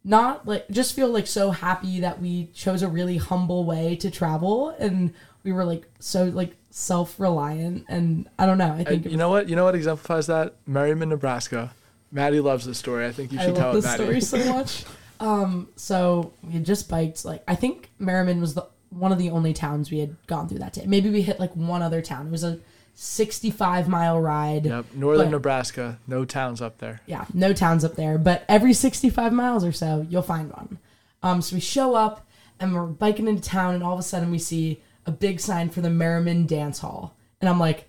[0.02, 4.10] not like just feel like so happy that we chose a really humble way to
[4.10, 5.12] travel and
[5.44, 9.46] we were like so like self-reliant and i don't know i think you know what
[9.46, 11.72] you know what exemplifies that Merriman Nebraska
[12.12, 14.44] Maddie loves this story I think you I should tell love it this Maddie story
[14.44, 14.84] so much.
[15.20, 17.24] Um, so we had just biked.
[17.24, 20.58] Like I think Merriman was the one of the only towns we had gone through
[20.60, 20.84] that day.
[20.86, 22.26] Maybe we hit like one other town.
[22.26, 22.58] It was a
[22.94, 24.66] 65 mile ride.
[24.66, 28.72] yep northern But- Nebraska no towns up there Yeah, no towns up there, but every
[28.72, 30.78] 65 miles or so, you'll find one.
[31.22, 32.26] Um, so we show up
[32.58, 35.70] and we're biking into town, and all of a sudden we see a big sign
[35.70, 37.88] for the Merriman Dance Hall, and I'm like,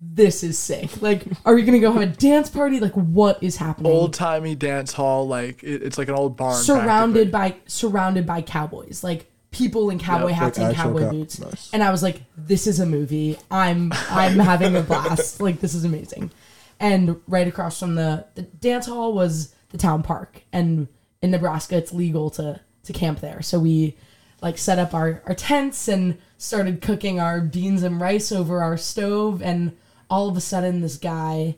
[0.00, 1.02] "This is sick!
[1.02, 2.80] Like, are we gonna go have a dance party?
[2.80, 6.62] Like, what is happening?" old timey dance hall like it, it's like an old barn
[6.62, 10.36] surrounded by surrounded by cowboys, like people in cowboy Yep.
[10.38, 11.38] hats Like and cowboy cow- boots.
[11.40, 11.70] nice.
[11.72, 13.36] And I was like, "This is a movie.
[13.50, 15.40] I'm I'm having a blast.
[15.40, 16.30] Like this is amazing."
[16.78, 20.88] And right across from the the dance hall was the town park, and
[21.20, 23.42] in Nebraska, it's legal to to camp there.
[23.42, 23.96] So we
[24.40, 28.78] like set up our our tents and started cooking our beans and rice over our
[28.78, 29.76] stove, and
[30.10, 31.56] all of a sudden, this guy.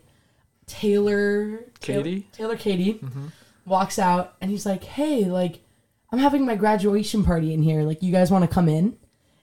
[0.65, 2.27] Taylor Katie?
[2.31, 3.27] Taylor Katie mm-hmm.
[3.65, 5.59] walks out and he's like, "Hey, like
[6.11, 7.81] I'm having my graduation party in here.
[7.83, 8.97] Like you guys want to come in?"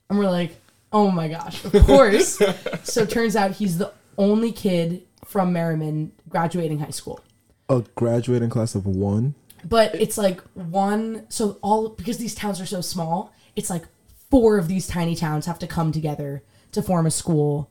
[0.08, 0.56] And we're like,
[0.92, 2.40] "Oh my gosh, of course."
[2.84, 7.20] so it turns out he's the only kid from Merriman graduating high school.
[7.68, 9.34] A graduating class of one.
[9.64, 13.84] But it's like one so all because these towns are so small, it's like
[14.30, 16.42] four of these tiny towns have to come together
[16.72, 17.70] to form a school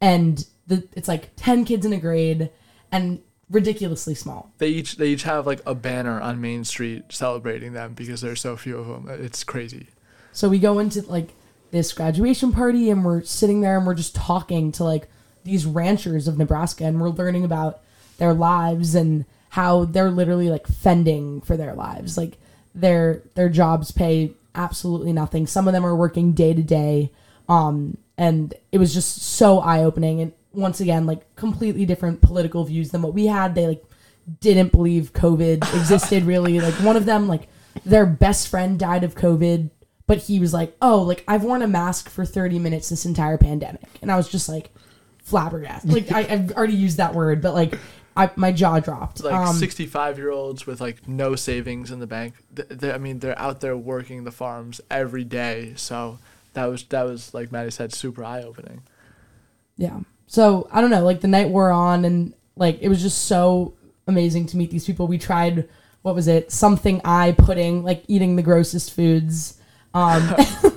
[0.00, 2.50] and the it's like 10 kids in a grade
[2.90, 4.52] and ridiculously small.
[4.58, 8.40] they each they each have like a banner on Main Street celebrating them because there's
[8.40, 9.88] so few of them it's crazy
[10.32, 11.34] So we go into like
[11.70, 15.08] this graduation party and we're sitting there and we're just talking to like
[15.44, 17.80] these ranchers of Nebraska and we're learning about
[18.18, 22.18] their lives and how they're literally like fending for their lives.
[22.18, 22.38] Like
[22.74, 25.46] their their jobs pay absolutely nothing.
[25.46, 27.12] Some of them are working day to day.
[27.48, 30.20] Um, and it was just so eye opening.
[30.20, 33.54] And once again, like completely different political views than what we had.
[33.54, 33.84] They like
[34.40, 36.58] didn't believe COVID existed really.
[36.60, 37.48] Like one of them, like
[37.84, 39.70] their best friend died of COVID,
[40.06, 43.38] but he was like, "Oh, like I've worn a mask for 30 minutes this entire
[43.38, 44.70] pandemic," and I was just like
[45.22, 45.92] flabbergasted.
[45.92, 47.78] Like I, I've already used that word, but like
[48.16, 49.22] I, my jaw dropped.
[49.22, 52.96] like Um, 65 year olds with like no savings in the bank th- they- i
[52.96, 56.18] mean they're out there working the farms every day so
[56.54, 58.80] that was that was like maddie said super eye-opening
[59.76, 59.98] Yeah.
[60.26, 63.74] So I don't know, like the night wore on and like it was just so
[64.06, 65.06] amazing to meet these people.
[65.06, 65.68] We tried
[66.02, 66.52] what was it?
[66.52, 69.58] Something eye pudding, like eating the grossest foods.
[69.94, 70.34] Um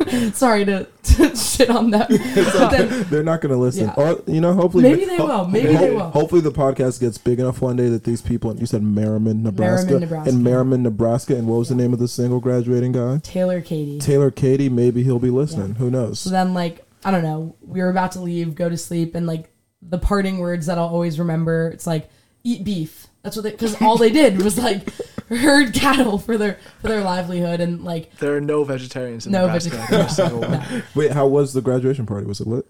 [0.33, 2.07] sorry to, to shit on them.
[2.09, 3.85] But then They're not going to listen.
[3.85, 3.93] Yeah.
[3.95, 4.83] Or, you know, hopefully.
[4.83, 5.45] Maybe they will.
[5.45, 6.09] Maybe they will.
[6.09, 9.91] Hopefully, the podcast gets big enough one day that these people, you said Merriman, Nebraska.
[9.91, 10.29] Merriman, Nebraska.
[10.29, 11.35] In Merriman, Nebraska.
[11.35, 13.19] And what was the name of the single graduating guy?
[13.23, 13.99] Taylor Katie.
[13.99, 14.69] Taylor Katie.
[14.69, 15.75] Maybe he'll be listening.
[15.75, 16.19] Who knows?
[16.19, 19.25] So then like I don't know, we were about to leave, go to sleep, and
[19.25, 19.49] like
[19.81, 22.09] the parting words that I'll always remember, it's like
[22.43, 23.07] eat beef.
[23.23, 24.89] That's what they because all they did was like
[25.29, 29.45] herd cattle for their for their livelihood and like there are no vegetarians in No
[29.45, 30.17] nebraska vegetarians.
[30.17, 30.83] Not single one.
[30.95, 32.25] Wait, how was the graduation party?
[32.25, 32.65] Was it lit?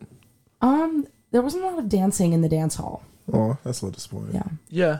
[0.62, 3.04] um there wasn't a lot of dancing in the dance hall.
[3.32, 4.34] Oh, that's a little disappointing.
[4.34, 4.48] Yeah.
[4.70, 5.00] yeah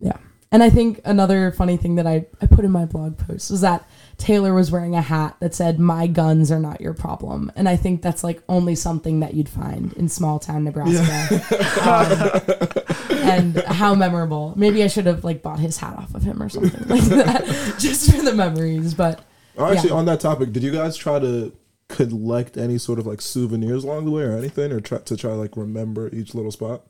[0.00, 0.16] Yeah.
[0.50, 3.60] And I think another funny thing that I, I put in my blog post was
[3.60, 3.86] that
[4.20, 7.50] Taylor was wearing a hat that said, My guns are not your problem.
[7.56, 11.40] And I think that's like only something that you'd find in small town Nebraska.
[11.80, 14.52] Um, and how memorable.
[14.56, 17.76] Maybe I should have like bought his hat off of him or something like that.
[17.78, 18.94] just for the memories.
[18.94, 19.24] But
[19.58, 19.96] Oh, actually, Yeah.
[19.96, 21.52] on that topic, did you guys try to
[21.88, 25.30] collect any sort of like souvenirs along the way or anything, or try to try
[25.30, 26.82] to like remember each little spot?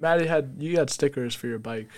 [0.00, 1.88] maddie had you had stickers for your bike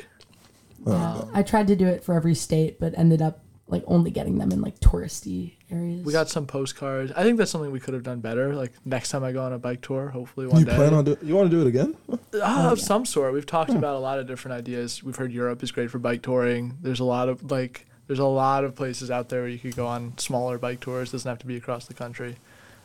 [0.85, 4.39] Oh, I tried to do it for every state, but ended up like only getting
[4.39, 6.05] them in like touristy areas.
[6.05, 9.11] we got some postcards i think that's something we could have done better like next
[9.11, 11.17] time i go on a bike tour hopefully one you day plan on do?
[11.23, 11.97] You want to do it again?
[12.35, 13.33] Uh, of some sort.
[13.33, 15.03] We've talked about a lot of different ideas.
[15.03, 16.79] We've heard Europe is great for bike touring.
[16.81, 19.77] There's a lot of like there's a lot of places out there where you could
[19.77, 21.13] go on smaller bike tours.
[21.13, 22.37] Doesn't have to be across the country.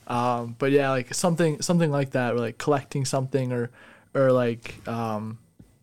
[0.07, 3.69] Um, but yeah, like something something like that, or like collecting something, or
[4.13, 5.39] or like um,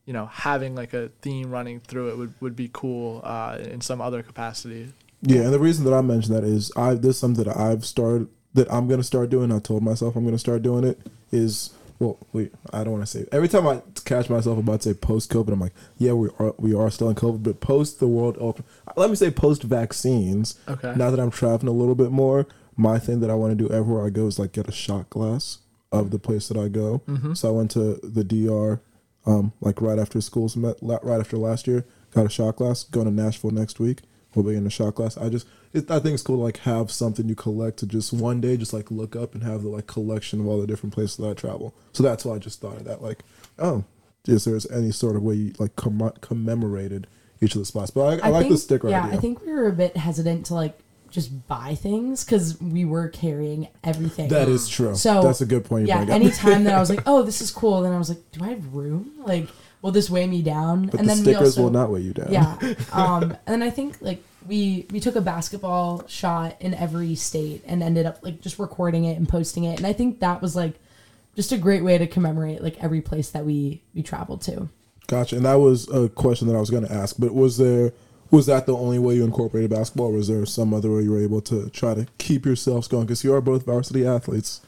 [0.06, 3.80] you know having like a theme running through it would, would be cool uh, in
[3.80, 4.92] some other capacity.
[5.22, 7.84] Yeah, and the reason that I mentioned that is I this is something that I've
[7.84, 9.50] started that I'm gonna start doing.
[9.52, 11.00] I told myself I'm gonna start doing it.
[11.32, 13.26] Is well, wait, I don't want to say.
[13.32, 16.54] Every time I catch myself about to say post COVID, I'm like, yeah, we are
[16.58, 18.64] we are still in COVID, but post the world open.
[18.96, 20.58] Let me say post vaccines.
[20.68, 20.92] Okay.
[20.96, 23.72] Now that I'm traveling a little bit more, my thing that I want to do
[23.72, 25.58] everywhere I go is like get a shot glass
[25.92, 27.02] of the place that I go.
[27.34, 28.80] So I went to the DR,
[29.26, 30.50] um, like right after school,
[30.82, 31.84] right after last year.
[32.12, 32.84] Got a shot glass.
[32.84, 34.00] Going to Nashville next week.
[34.34, 35.16] We'll be in a shot glass.
[35.16, 38.12] I just, it, I think it's cool to like have something you collect to just
[38.12, 40.92] one day just like look up and have the like collection of all the different
[40.92, 41.74] places that I travel.
[41.92, 43.02] So that's why I just thought of that.
[43.02, 43.20] Like,
[43.58, 43.84] oh,
[44.26, 47.06] is there's any sort of way you like comm- commemorated
[47.40, 47.90] each of the spots?
[47.90, 49.18] But I, I, like the sticker yeah, idea.
[49.18, 50.78] I think we were a bit hesitant to like
[51.14, 54.28] just buy things because we were carrying everything.
[54.30, 54.96] that is true.
[54.96, 55.86] So that's a good point.
[55.86, 58.44] Yeah, anytime that I was like, oh, this is cool, then I was like, do
[58.44, 59.12] I have room?
[59.18, 59.46] Like,
[59.80, 60.86] will this weigh me down?
[60.86, 62.32] But and the then stickers we also, will not weigh you down.
[62.32, 62.58] Yeah.
[62.92, 67.62] Um, and then I think like we we took a basketball shot in every state
[67.64, 69.78] and ended up like just recording it and posting it.
[69.78, 70.74] And I think that was like
[71.36, 74.68] just a great way to commemorate like every place that we we traveled to.
[75.06, 75.36] Gotcha.
[75.36, 77.16] And that was a question that I was going to ask.
[77.18, 77.92] But was there
[78.34, 81.12] was that the only way you incorporated basketball, or was there some other way you
[81.12, 83.06] were able to try to keep yourselves going?
[83.06, 84.60] Because you are both varsity athletes.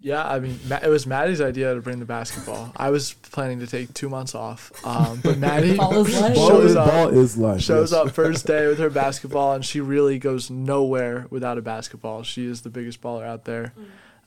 [0.00, 2.72] Yeah, I mean, it was Maddie's idea to bring the basketball.
[2.76, 6.34] I was planning to take two months off, um, but Maddie Ball is life.
[6.34, 6.88] Ball shows is, up.
[6.88, 7.60] ball is life.
[7.60, 8.00] shows yes.
[8.00, 12.46] up first day with her basketball and she really goes nowhere without a basketball she
[12.46, 13.72] is the biggest baller out there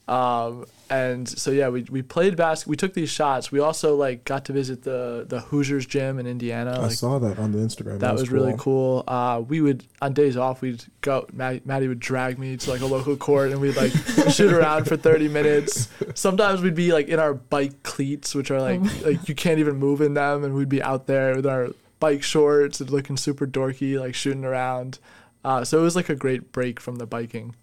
[0.08, 3.52] um, and so yeah we, we played basket we took these shots.
[3.52, 7.18] We also like got to visit the the hoosiers gym in indiana I like saw
[7.20, 8.00] that on the Instagram.
[8.00, 9.04] that was really cool.
[9.08, 12.82] uh, we would on days off we'd go Maddie, Maddie would drag me to like
[12.82, 13.92] a local court and we'd like
[14.32, 15.88] shoot around for 30 minutes.
[16.14, 19.78] Sometimes we'd be like in our bike cleats which are like like you can't even
[19.78, 21.70] move in them and we'd be out there with our
[22.02, 25.00] bike shorts and looking super dorky like shooting around.
[25.46, 27.56] Uh, so it was like a great break from the biking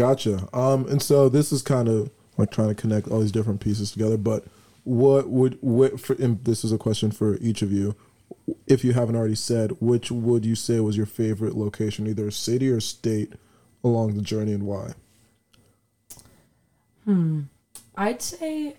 [0.00, 0.48] Gotcha.
[0.56, 3.90] Um, and so this is kind of like trying to connect all these different pieces
[3.92, 4.16] together.
[4.16, 4.44] But
[4.84, 6.14] what would what for?
[6.14, 7.94] And this is a question for each of you.
[8.66, 12.70] If you haven't already said, which would you say was your favorite location, either city
[12.70, 13.34] or state,
[13.84, 14.92] along the journey, and why?
[17.04, 17.42] Hmm.
[17.96, 18.76] I'd say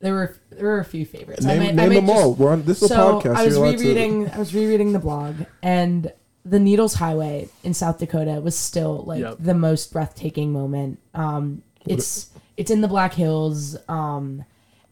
[0.00, 1.44] there were there were a few favorites.
[1.44, 2.34] Name, I might, I name might them just- all.
[2.34, 3.36] We're on, this is a so podcast.
[3.36, 4.30] I was You're allowed to- rereading.
[4.30, 6.12] I was rereading the blog, and
[6.48, 9.36] the Needles Highway in South Dakota was still like Yep.
[9.40, 10.98] the most breathtaking moment.
[11.14, 14.44] Um, it's it's in the Black Hills, um,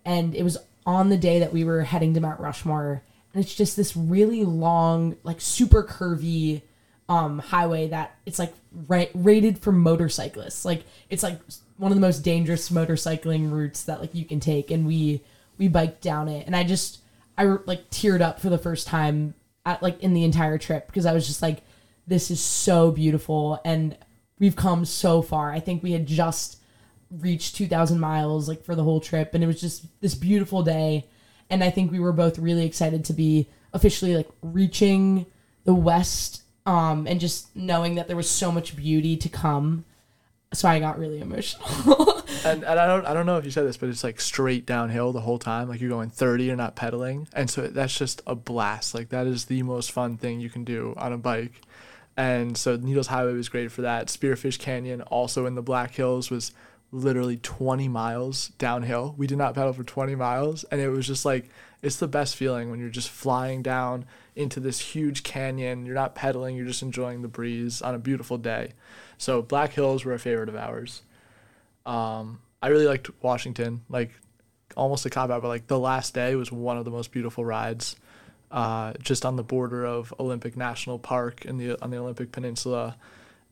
[0.05, 3.03] and it was on the day that we were heading to Mount Rushmore,
[3.33, 6.63] and it's just this really long, like super curvy
[7.07, 8.55] um highway that it's like
[8.89, 11.39] ra- rated for motorcyclists like it's like
[11.77, 15.23] one of the most dangerous motorcycling routes that like you can take and we
[15.59, 17.01] we biked down it and i just
[17.37, 19.35] i like teared up for the first time
[19.67, 21.63] at like in the entire trip because i was just like
[22.07, 23.97] this is so beautiful and
[24.39, 25.53] we've come so far.
[25.53, 26.61] I think we had just
[27.11, 31.07] reached 2000 miles like for the whole trip and it was just this beautiful day.
[31.51, 35.27] And i think we were both really excited to be officially like reaching
[35.65, 39.85] the west um and just knowing that there was so much beauty to come.
[40.53, 43.67] So i got really emotional And, and I don't I don't know if you said
[43.67, 45.69] this, but it's like straight downhill the whole time.
[45.69, 48.95] Like you're going 30, you're not pedaling, and so that's just a blast.
[48.95, 51.63] Like that is the most fun thing you can do on a bike.
[52.17, 54.07] And so Needles Highway was great for that.
[54.07, 56.53] Spearfish Canyon, also in the Black Hills, was
[56.93, 59.15] literally 20 miles downhill.
[59.19, 61.49] We did not pedal for 20 miles, and it was just like
[61.83, 64.05] it's the best feeling when you're just flying down
[64.37, 65.87] into this huge canyon.
[65.87, 68.73] You're not pedaling, you're just enjoying the breeze on a beautiful day.
[69.19, 71.03] So Black Hills were a favorite of ours.
[71.87, 74.11] Um, I really liked Washington, like
[74.77, 77.45] almost a cop out, but like the last day was one of the most beautiful
[77.45, 77.97] rides.
[78.51, 82.97] Uh, just on the border of Olympic National Park in the on the Olympic Peninsula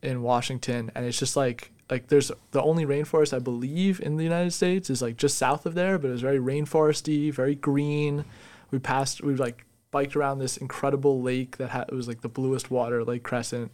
[0.01, 4.23] in Washington, and it's just like like there's the only rainforest I believe in the
[4.23, 8.25] United States is like just south of there, but it was very rainforesty, very green.
[8.71, 12.29] We passed, we like biked around this incredible lake that had it was like the
[12.29, 13.71] bluest water, Lake Crescent.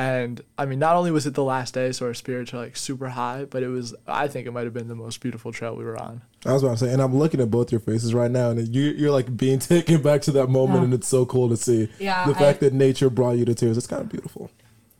[0.00, 2.74] And I mean, not only was it the last day, so our spirits are like
[2.74, 5.76] super high, but it was, I think it might have been the most beautiful trail
[5.76, 6.22] we were on.
[6.46, 8.66] I was about to say, and I'm looking at both your faces right now, and
[8.74, 10.84] you, you're like being taken back to that moment, Yeah.
[10.84, 11.90] and it's so cool to see.
[11.98, 14.50] Yeah, the fact I- that nature brought you to tears, it's kind of beautiful.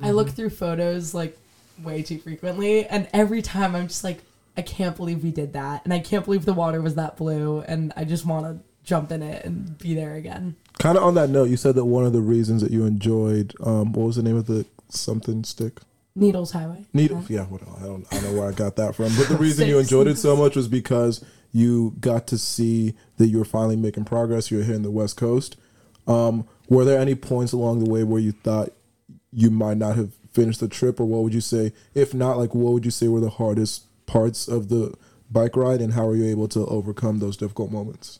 [0.02, 1.38] I look through photos like
[1.82, 4.20] way too frequently, and every time I'm just like,
[4.56, 7.60] I can't believe we did that, and I can't believe the water was that blue,
[7.60, 10.56] and I just want to jump in it and be there again.
[10.78, 13.54] Kind of on that note, you said that one of the reasons that you enjoyed,
[13.64, 15.80] um, what was the name of the something stick?
[16.16, 16.84] Needles Highway.
[16.92, 19.36] Needles, Yeah, what, I don't, I don't know where I got that from, but the
[19.38, 23.44] reason you enjoyed it so much was because you got to see that you were
[23.44, 24.50] finally making progress.
[24.50, 25.56] You were hitting the West Coast.
[26.06, 28.70] Um, were there any points along the way where you thought
[29.32, 31.72] you might not have finished the trip, or what would you say?
[31.94, 34.94] If not, like, what would you say were the hardest parts of the
[35.30, 38.18] bike ride, and how were you able to overcome those difficult moments?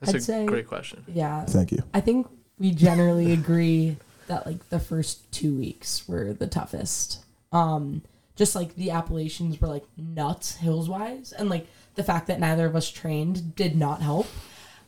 [0.00, 1.04] That's I'd a say- great question.
[1.06, 1.82] Yeah, Thank you.
[1.94, 2.26] I think
[2.58, 3.96] we generally agree
[4.30, 7.24] that like the first two weeks were the toughest.
[7.52, 8.02] Um,
[8.36, 11.66] just like the Appalachians were like nuts hills wise, and like
[11.96, 14.26] the fact that neither of us trained did not help.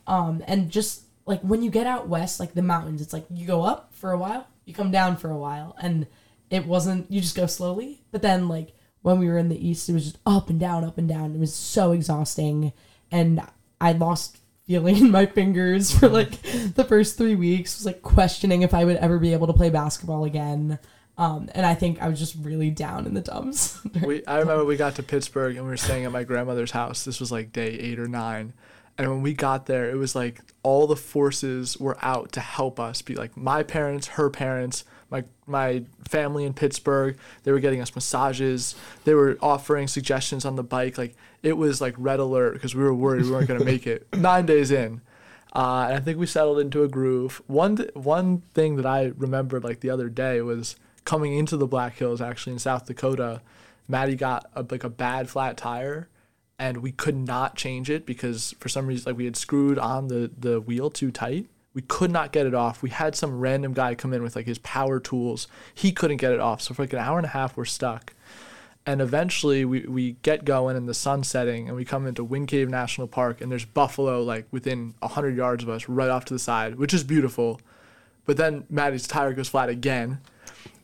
[0.07, 3.45] Um, and just like when you get out west, like the mountains, it's like you
[3.45, 6.07] go up for a while, you come down for a while, and
[6.49, 8.01] it wasn't you just go slowly.
[8.11, 10.85] But then like when we were in the east, it was just up and down,
[10.85, 11.35] up and down.
[11.35, 12.71] It was so exhausting,
[13.11, 13.41] and
[13.79, 17.77] I lost feeling in my fingers for like the first three weeks.
[17.77, 20.79] Was like questioning if I would ever be able to play basketball again.
[21.17, 23.79] Um, and I think I was just really down in the dumps.
[24.03, 27.05] We, I remember we got to Pittsburgh and we were staying at my grandmother's house.
[27.05, 28.53] This was like day eight or nine.
[28.97, 32.79] And when we got there, it was like all the forces were out to help
[32.79, 33.01] us.
[33.01, 34.83] Be like my parents, her parents,
[35.13, 37.17] my my family in Pittsburgh.
[37.43, 38.75] They were getting us massages.
[39.05, 40.97] They were offering suggestions on the bike.
[40.97, 44.07] Like it was like red alert because we were worried we weren't gonna make it.
[44.17, 45.01] Nine days in,
[45.53, 47.41] uh, and I think we settled into a groove.
[47.47, 51.67] One th- one thing that I remembered like the other day was coming into the
[51.67, 53.41] Black Hills actually in South Dakota.
[53.87, 56.09] Maddie got a, like a bad flat tire,
[56.57, 60.07] and we could not change it because for some reason like we had screwed on
[60.07, 61.45] the the wheel too tight.
[61.73, 62.83] We could not get it off.
[62.83, 65.47] We had some random guy come in with like his power tools.
[65.73, 66.61] He couldn't get it off.
[66.61, 68.13] So for like an hour and a half, we're stuck.
[68.85, 72.49] And eventually we, we get going and the sun's setting and we come into Wind
[72.49, 76.33] Cave National Park and there's buffalo like within 100 yards of us right off to
[76.33, 77.61] the side, which is beautiful.
[78.25, 80.19] But then Maddie's tire goes flat again.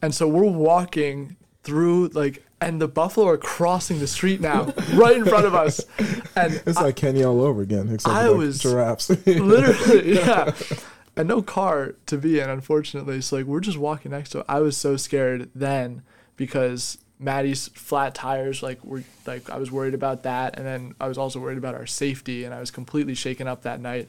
[0.01, 5.15] And so we're walking through like and the buffalo are crossing the street now right
[5.17, 5.81] in front of us.
[6.35, 9.09] And It's like Kenya all over again, except I was- giraffes.
[9.25, 10.53] literally yeah.
[11.15, 13.21] And no car to be in unfortunately.
[13.21, 14.45] So like we're just walking next to it.
[14.49, 16.01] I was so scared then
[16.35, 20.57] because maddie's flat tires like were like i was worried about that.
[20.57, 23.63] And then i was also worried about our safety and i was completely shaken up
[23.63, 24.07] that night.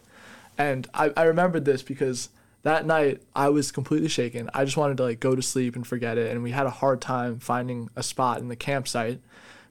[0.59, 2.29] And i, I remembered this because
[2.63, 5.87] that night i was completely shaken i just wanted to like go to sleep and
[5.87, 9.21] forget it and we had a hard time finding a spot in the campsite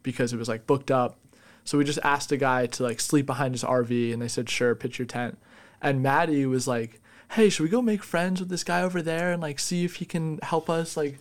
[0.03, 1.17] because it was like booked up
[1.65, 4.49] So we just asked a guy to like sleep behind his RV, and they said,
[4.49, 5.37] "Sure, pitch your tent."
[5.83, 6.99] And Maddie was like,
[7.33, 9.95] "Hey, should we go make friends with this guy over there and like see if
[9.97, 11.19] he can help us?" Like,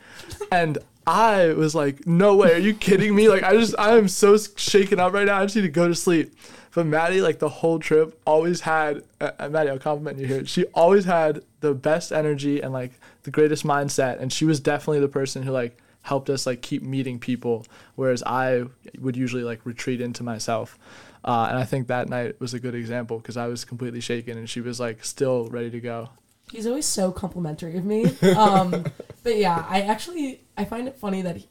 [0.51, 2.55] and I was like, "No way!
[2.55, 3.29] Are you kidding me?
[3.29, 5.39] Like, I just I am so shaken up right now.
[5.39, 6.33] I just need to go to sleep."
[6.75, 9.03] But Maddie, like the whole trip, always had.
[9.21, 10.47] Uh, uh, Maddie, I'll compliment you here.
[10.47, 12.93] She always had the best energy and like
[13.23, 16.83] the greatest mindset, and she was definitely the person who like helped us like keep
[16.83, 18.64] meeting people, whereas I
[18.99, 20.79] would usually like retreat into myself.
[21.25, 24.39] Uh, and I think that night was a good example because I was completely shaken
[24.39, 26.11] and she was like still ready to go.
[26.51, 28.07] He's always so complimentary of me.
[28.37, 28.71] Um,
[29.23, 31.49] but yeah, I actually I find it funny that he,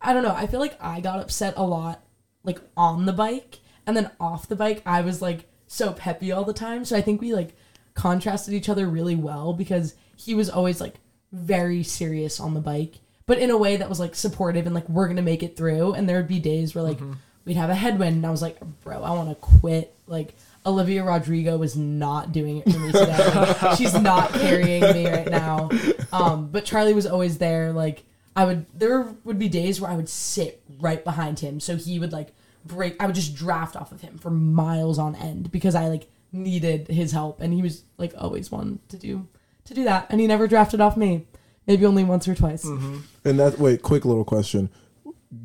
[0.00, 0.34] I don't know.
[0.34, 2.02] I feel like I got upset a lot
[2.42, 3.60] like on the bike
[3.90, 6.84] and then off the bike I was like so peppy all the time.
[6.84, 7.54] So I think we like
[7.94, 10.94] contrasted each other really well because he was always like
[11.32, 14.88] very serious on the bike, but in a way that was like supportive and like
[14.88, 15.92] we're gonna make it through.
[15.92, 16.98] And there would be days where like
[17.44, 19.94] we'd have a headwind and I was like, bro, I want to quit.
[20.08, 20.34] Like
[20.66, 23.74] Olivia Rodrigo was not doing it for me today.
[23.76, 25.70] She's not carrying me right now.
[26.12, 27.72] Um, but Charlie was always there.
[27.72, 28.02] Like
[28.34, 31.98] I would, there would be days where I would sit right behind him, so he
[31.98, 32.34] would like
[32.64, 32.96] break.
[33.02, 36.88] I would just draft off of him for miles on end because I like needed
[36.88, 39.26] his help, and he was like always one to do
[39.64, 41.26] to do that, and he never drafted off me.
[41.66, 42.64] Maybe only once or twice.
[42.64, 42.98] Mm-hmm.
[43.24, 44.70] And that wait, quick little question.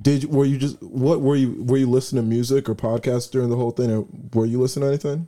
[0.01, 3.49] Did were you just what were you were you listening to music or podcasts during
[3.49, 5.27] the whole thing or were you listening to anything?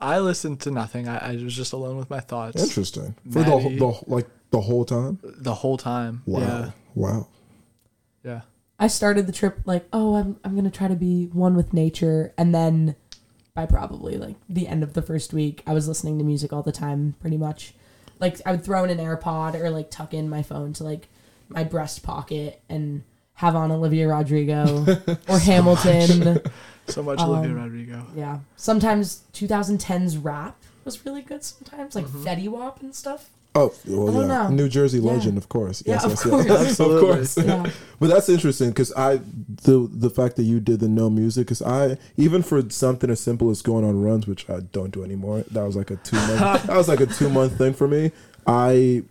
[0.00, 1.06] I listened to nothing.
[1.06, 3.14] I, I was just alone with my thoughts Interesting.
[3.30, 5.20] For the, Maddie- the like the whole time?
[5.22, 6.22] the whole time.
[6.26, 6.40] Wow.
[6.40, 6.70] Yeah.
[6.94, 7.28] Wow.
[8.24, 8.40] Yeah.
[8.80, 12.32] I started the trip like, oh, I'm I'm gonna try to be one with nature,
[12.38, 12.96] and then
[13.54, 16.62] by probably like the end of the first week, I was listening to music all
[16.62, 17.74] the time, pretty much.
[18.18, 21.08] Like I would throw in an AirPod or like tuck in my phone to like
[21.48, 23.02] my breast pocket and
[23.34, 24.84] have on Olivia Rodrigo
[25.28, 26.40] or Hamilton.
[26.86, 28.06] So much Olivia Um, Rodrigo.
[28.16, 31.44] Yeah, sometimes 2010's rap was really good.
[31.44, 33.30] Sometimes like Fetty Wap and stuff.
[33.54, 34.26] Oh, well, oh, yeah.
[34.28, 34.48] know.
[34.50, 35.10] New Jersey Yeah.
[35.12, 35.82] legend, of course.
[35.84, 36.46] Yeah, Yes, of yes, course.
[36.46, 36.80] yes.
[36.80, 37.36] Of course.
[37.36, 37.70] Yeah.
[37.98, 39.20] But that's interesting because I
[39.64, 43.18] the the fact that you did the no music because I even for something as
[43.20, 45.44] simple as going on runs, which I don't do anymore.
[45.50, 46.62] That was like a two month.
[46.66, 48.12] that was like a two month thing for me.
[48.46, 49.02] I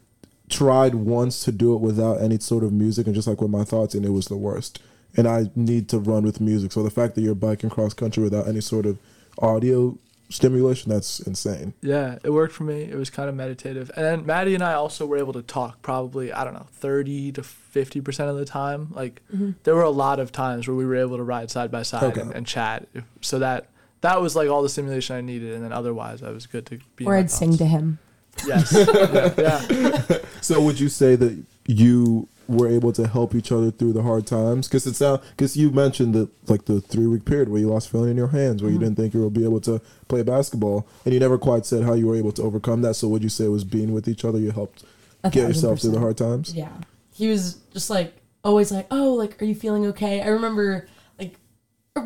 [0.48, 3.64] tried once to do it without any sort of music and just like with my
[3.64, 4.80] thoughts, and it was the worst.
[5.18, 6.72] And I need to run with music.
[6.72, 8.98] So the fact that you're biking cross country without any sort of
[9.40, 9.98] audio
[10.30, 11.74] stimulation, that's insane.
[11.82, 12.84] Yeah, it worked for me.
[12.84, 13.92] It was kind of meditative.
[13.96, 17.34] And then Maddie and I also were able to talk probably, I don't know, 30
[17.34, 18.90] to 50% of the time.
[18.92, 19.52] Like, mm-hmm.
[19.64, 22.04] there were a lot of times where we were able to ride side by side
[22.04, 22.22] Okay.
[22.22, 22.88] and, and chat.
[23.22, 23.70] So that
[24.02, 25.54] that was like all the stimulation I needed.
[25.54, 27.06] And then otherwise, I was good to be.
[27.06, 28.00] Or I'd sing to him.
[28.46, 28.72] Yes.
[28.72, 29.66] yeah,
[30.10, 30.18] yeah.
[30.42, 34.26] So would you say that you were able to help each other through the hard
[34.26, 34.68] times?
[34.68, 37.90] Because it's sound because you mentioned that like the three week period where you lost
[37.90, 38.86] feeling in your hands, where you mm-hmm.
[38.86, 41.94] didn't think you would be able to play basketball, and you never quite said how
[41.94, 42.96] you were able to overcome that.
[42.96, 44.84] So would you say it was being with each other you helped
[45.32, 46.54] get yourself through the hard times?
[46.54, 46.72] Yeah.
[47.14, 50.88] He was just like always like, "Oh, like are you feeling okay?" I remember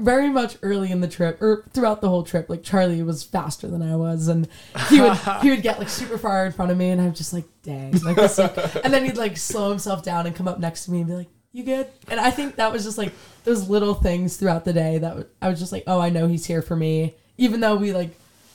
[0.01, 3.67] very much early in the trip or throughout the whole trip, like Charlie was faster
[3.67, 4.47] than I was and
[4.89, 7.33] he would he would get like super far in front of me and I'm just
[7.33, 10.85] like, "Dang." Like this and then he'd like slow himself down and come up next
[10.85, 13.13] to me and be like, "You good?" And I think that was just like
[13.43, 16.27] those little things throughout the day that w- I was just like, "Oh, I know
[16.27, 18.11] he's here for me." Even though we like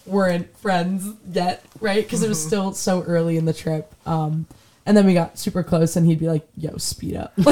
[0.07, 2.03] weren't friends yet, right?
[2.03, 3.93] Because it was still so early in the trip.
[4.07, 4.47] Um,
[4.89, 7.47] and then we got super close, and he'd be like, "Yo, speed up," and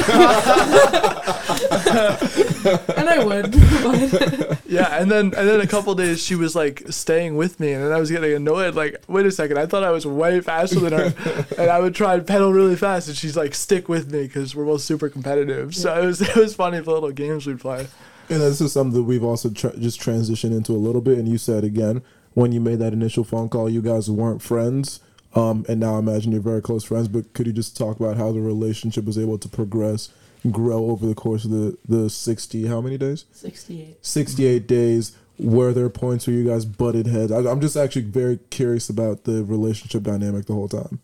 [3.07, 3.51] I would.
[3.51, 7.73] But Yeah, and then and then a couple days she was like staying with me,
[7.73, 8.73] and then I was getting annoyed.
[8.73, 11.13] Like, wait a second, I thought I was way faster than her,
[11.59, 14.55] and I would try and pedal really fast, and she's like, stick with me because
[14.55, 15.75] we're both super competitive.
[15.75, 17.87] So it was it was funny the little games we'd play.
[18.29, 21.19] And this is something that we've also tra- just transitioned into a little bit.
[21.19, 22.01] And you said again
[22.33, 25.01] when you made that initial phone call, you guys weren't friends.
[25.37, 27.07] Um, and now I imagine you're very close friends.
[27.07, 30.09] But could you just talk about how the relationship was able to progress,
[30.43, 33.25] and grow over the course of the the sixty how many days?
[33.31, 33.97] sixty-eight.
[34.05, 38.39] 68 days were there points where you guys butted heads I, i'm just actually very
[38.49, 40.99] curious about the relationship dynamic the whole time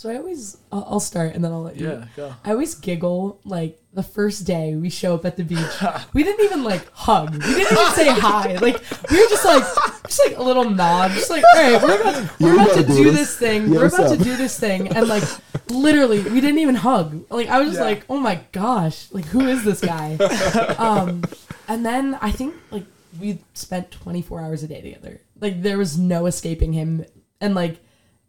[0.00, 1.90] So I always, I'll, I'll start, and then I'll let you.
[1.90, 2.34] Yeah, go.
[2.42, 5.60] I always giggle like the first day we show up at the beach.
[6.14, 7.34] We didn't even like hug.
[7.34, 8.54] We didn't even say hi.
[8.56, 9.62] Like we were just like
[10.06, 11.10] just like a little nod.
[11.10, 13.36] Just like, all right, we're about, to, we're about to do do this this.
[13.36, 13.64] thing.
[13.64, 14.16] Yeah, we're about up?
[14.16, 15.22] to do this thing, and like
[15.68, 17.22] literally, we didn't even hug.
[17.28, 17.82] Like I was Yeah.
[17.82, 20.14] like, oh my gosh, like who is this guy?
[20.78, 21.24] um,
[21.68, 22.86] and then I think like
[23.20, 25.20] we spent 24 hours a day together.
[25.38, 27.04] Like there was no escaping him,
[27.38, 27.80] and like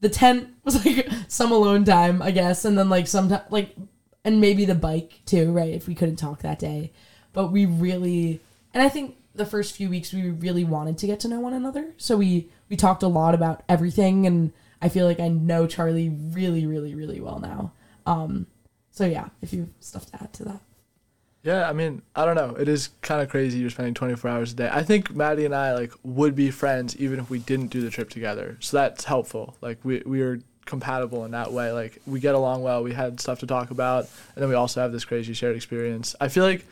[0.02, 3.76] the tent was like some alone time, I guess, and then like sometimes like
[4.24, 5.74] and maybe the bike too, right?
[5.74, 6.92] If we couldn't talk that day,
[7.34, 8.42] but we really
[8.74, 11.54] and I think the first few weeks we really wanted to get to know one
[11.54, 11.94] another.
[11.98, 16.10] So we we talked a lot about everything and I feel like I know Charlie
[16.10, 17.72] really really really well now.
[18.06, 18.48] Um
[18.90, 20.62] so yeah, if you have stuff to add to that.
[21.44, 22.56] Yeah, I mean, I don't know.
[22.56, 24.70] It is kind of crazy you're spending 24 hours a day.
[24.72, 27.90] I think Maddie and I like would be friends even if we didn't do the
[27.90, 28.58] trip together.
[28.60, 29.58] So that's helpful.
[29.60, 31.72] Like we we are compatible in that way.
[31.72, 32.84] Like we get along well.
[32.84, 36.16] We had stuff to talk about, and then we also have this crazy shared experience.
[36.22, 36.66] I feel like,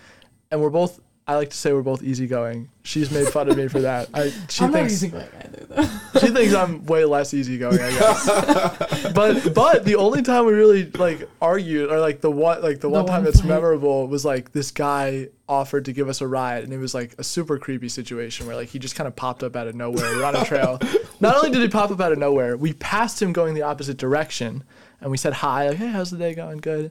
[0.51, 0.99] and we're both.
[1.29, 2.69] I like to say we're both easygoing.
[2.81, 4.09] She's made fun of me for that.
[4.15, 5.83] I she I'm not thinks easygoing either though.
[6.19, 9.11] she thinks I'm way less easygoing, I guess.
[9.13, 12.89] but but the only time we really like argued, or like the one like the,
[12.89, 16.63] one time one that's memorable was like this guy offered to give us a ride,
[16.63, 19.43] and it was like a super creepy situation where like he just kind of popped
[19.43, 20.17] up out of nowhere.
[20.17, 20.79] We're on a trail.
[21.19, 23.97] Not only did he pop up out of nowhere, we passed him going the opposite
[23.97, 24.63] direction,
[24.99, 26.57] and we said hi, like hey, how's the day going?
[26.57, 26.89] Good.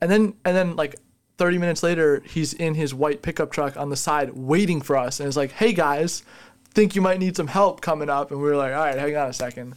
[0.00, 0.96] And then and then like
[1.36, 5.18] 30 minutes later, he's in his white pickup truck on the side waiting for us,
[5.20, 6.22] and is like, hey guys
[6.74, 9.16] think you might need some help coming up and we were like all right hang
[9.16, 9.74] on a second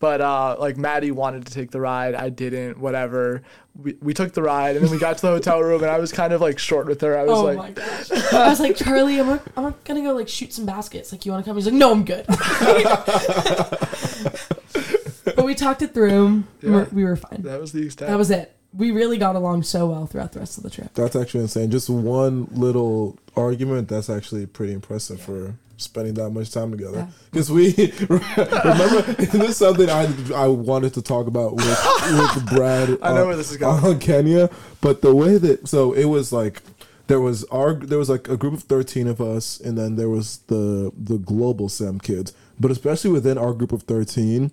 [0.00, 3.42] but uh, like maddie wanted to take the ride i didn't whatever
[3.80, 5.98] we, we took the ride and then we got to the hotel room and i
[5.98, 8.10] was kind of like short with her i was like, Oh like my gosh.
[8.32, 11.12] I was like, Charlie, I'm, I'm gonna go like shoot some baskets.
[11.12, 11.56] Like, you wanna come?
[11.56, 12.26] He's like, no, I'm good.
[15.36, 16.44] but we talked it through.
[16.60, 16.86] Yeah.
[16.92, 17.42] we were fine.
[17.42, 18.54] that was the extent That was it.
[18.72, 20.94] We really got along so well throughout the rest of the trip.
[20.94, 21.70] That's actually insane.
[21.70, 23.88] Just one little argument.
[23.88, 26.98] That's actually pretty impressive for spending that much time together.
[26.98, 27.06] Yeah.
[27.32, 27.72] Because we
[28.08, 32.90] remember this is something I I wanted to talk about with with Brad.
[33.02, 33.84] I know on- where this is going.
[33.84, 34.50] on Kenya,
[34.80, 36.62] but the way that so it was like
[37.08, 40.08] there was our there was like a group of 13 of us and then there
[40.08, 44.52] was the the global sam kids but especially within our group of 13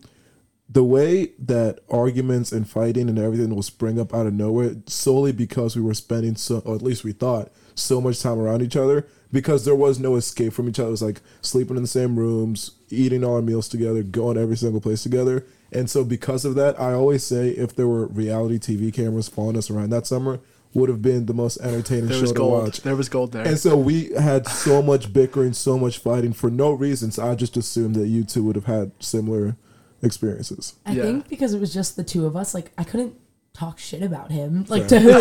[0.70, 5.32] the way that arguments and fighting and everything will spring up out of nowhere solely
[5.32, 8.76] because we were spending so or at least we thought so much time around each
[8.76, 10.89] other because there was no escape from each other.
[10.89, 14.57] It was like sleeping in the same rooms eating all our meals together going every
[14.57, 15.45] single place together.
[15.72, 19.57] And so because of that i always say if there were reality tv cameras following
[19.57, 20.39] us around that summer
[20.74, 22.63] would have been the most entertaining there show was to gold.
[22.63, 22.82] watch.
[22.82, 23.45] There was gold there.
[23.45, 27.11] And so we had so much bickering, so much fighting for no reason.
[27.11, 29.55] So I just assumed that you two would have had similar
[30.02, 30.76] experiences.
[30.86, 31.04] I Yeah.
[31.04, 33.16] think because it was just the two of us, like I couldn't
[33.54, 34.66] talk shit about him.
[34.70, 35.10] Like to who?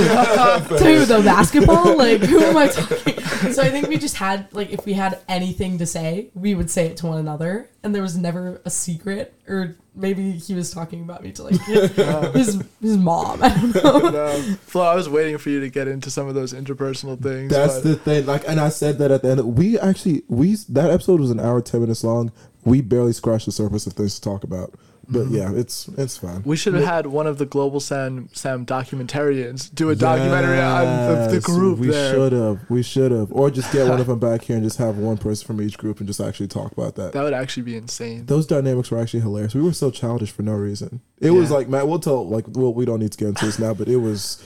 [0.79, 1.05] to who?
[1.07, 1.97] The basketball?
[1.97, 3.15] Like who am I talking?
[3.53, 6.71] So I think we just had like if we had anything to say, we would
[6.71, 9.35] say it to one another, and there was never a secret.
[9.47, 11.61] Or maybe he was talking about me to like
[12.35, 13.43] his his mom.
[13.43, 14.09] I don't know.
[14.11, 14.57] no.
[14.63, 17.53] Flo, I was waiting for you to get into some of those interpersonal things.
[17.53, 18.27] That's but the thing.
[18.27, 19.57] Like, and I said that at the end.
[19.57, 22.33] We actually we that episode was an hour ten minutes long.
[22.67, 24.75] We barely scratched the surface of things to talk about.
[25.09, 25.37] But mm-hmm.
[25.37, 26.43] yeah, it's it's fine.
[26.45, 30.85] we should have had one of the global Sam Sam documentarians do a documentary on
[30.85, 32.13] the, the group We there.
[32.13, 32.69] should have.
[32.69, 33.33] We should have.
[33.33, 35.79] Or just get one of them back here and just have one person from each
[35.79, 37.13] group and just actually talk about that.
[37.13, 38.27] That would actually be insane.
[38.27, 39.55] Those dynamics were actually hilarious.
[39.55, 41.01] We were so childish for no reason.
[41.21, 41.87] It was like Matt.
[41.87, 42.27] We'll tell.
[42.29, 44.45] Like, well, we don't need to get into this now, but it was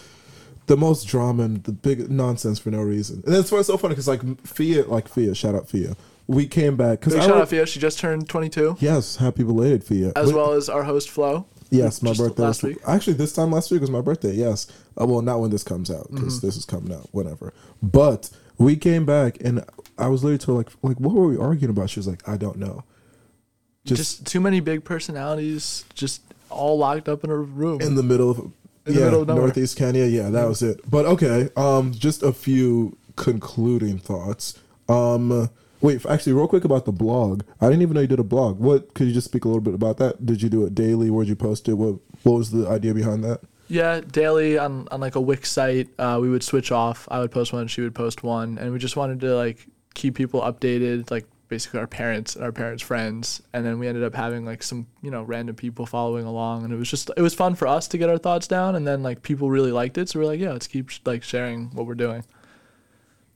[0.66, 3.23] the most drama and the big nonsense for no reason.
[3.25, 5.97] And that's why it's so funny because like Fia, like Fia, shout out Fia.
[6.31, 7.66] We came back because Big I shout out Fia.
[7.66, 10.12] She just turned 22, yes, happy belated Fia.
[10.14, 11.47] as But- well as our host Flo.
[11.70, 12.78] Yes, my just birthday last was week.
[12.87, 14.33] actually this time last week was my birthday.
[14.35, 14.66] Yes,
[15.01, 16.47] uh, well, not when this comes out because Mm-hmm.
[16.47, 17.53] this is coming out, whatever.
[17.83, 19.64] But we came back and
[19.99, 21.91] I was literally told like, like, what were we arguing about?
[21.91, 22.85] She was like, I don't know.
[23.85, 27.81] Just, Just, too many big personalities, just all locked up in a room.
[27.81, 28.53] in the middle of
[28.87, 29.45] yeah, middle of nowhere.
[29.47, 30.05] northeast Kenya.
[30.07, 30.81] Yeah, that was it.
[30.89, 34.59] But okay, um, just a few concluding thoughts.
[34.89, 35.51] Um,
[35.81, 37.43] wait, actually, real quick about the blog.
[37.61, 38.59] I didn't even know you did a blog.
[38.59, 40.24] What could you just speak a little bit about that?
[40.26, 41.11] Did you do it daily?
[41.11, 41.74] Where'd you post it?
[41.74, 43.41] What What was the idea behind that?
[43.68, 47.07] yeah, daily on, on like a Wix site, uh, we would switch off.
[47.09, 49.64] I would post one, she would post one, and we just wanted to like
[49.95, 53.41] keep people updated, like basically our parents and our parents' friends.
[53.53, 56.72] And then we ended up having like some you know random people following along, and
[56.72, 59.05] it was just it was fun for us to get our thoughts down, and then
[59.05, 61.95] like people really liked it, so we're like, yeah, let's keep like sharing what we're
[61.95, 62.24] doing.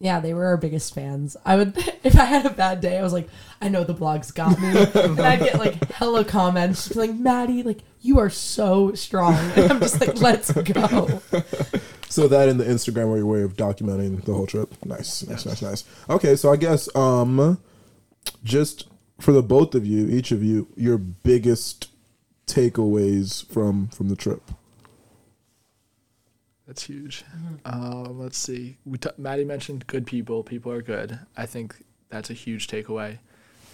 [0.01, 1.37] Yeah, they were our biggest fans.
[1.45, 3.29] I would, if I had a bad day, I was like,
[3.61, 4.69] I know the blog's got me.
[4.69, 9.35] and I'd get like hella comments like, Maddie, like, you are so strong.
[9.57, 11.23] And I'm just like, let's go.
[12.09, 14.73] So that in the Instagram were your way of documenting the whole trip.
[14.85, 15.85] Nice, nice, nice, nice.
[16.11, 17.59] Okay, so I guess um,
[18.43, 18.89] just
[19.21, 21.91] for the both of you, each of you, your biggest
[22.47, 24.43] takeaways from from the trip.
[26.67, 27.25] That's huge.
[27.65, 28.79] Um, let's see.
[28.85, 30.43] We t- Maddie mentioned good people.
[30.43, 31.19] People are good.
[31.37, 31.77] I think
[32.09, 33.19] that's a huge takeaway.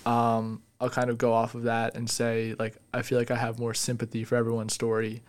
[0.07, 3.37] Um, I'll kind of go off of that and say like I feel like I
[3.37, 5.23] have more sympathy for everyone's story.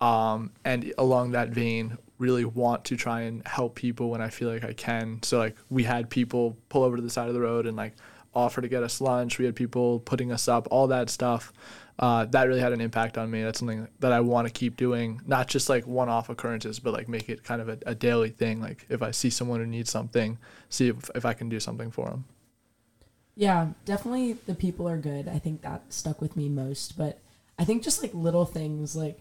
[0.00, 4.50] Um, and along that vein, really want to try and help people when I feel
[4.50, 5.20] like I can.
[5.22, 7.94] So like we had people pull over to the side of the road and like
[8.34, 9.38] offer to get us lunch.
[9.38, 11.52] We had people putting us up, all that stuff.
[11.98, 13.42] Uh, that really had an impact on me.
[13.42, 17.08] That's something that I want to keep doing, not just like one-off occurrences, but like
[17.08, 18.60] make it kind of a, a daily thing.
[18.60, 20.38] Like if I see someone who needs something,
[20.68, 22.24] see if, if I can do something for them.
[23.34, 25.26] Yeah, definitely the people are good.
[25.26, 26.96] I think that stuck with me most.
[26.96, 27.18] But
[27.58, 29.18] I think just like little things like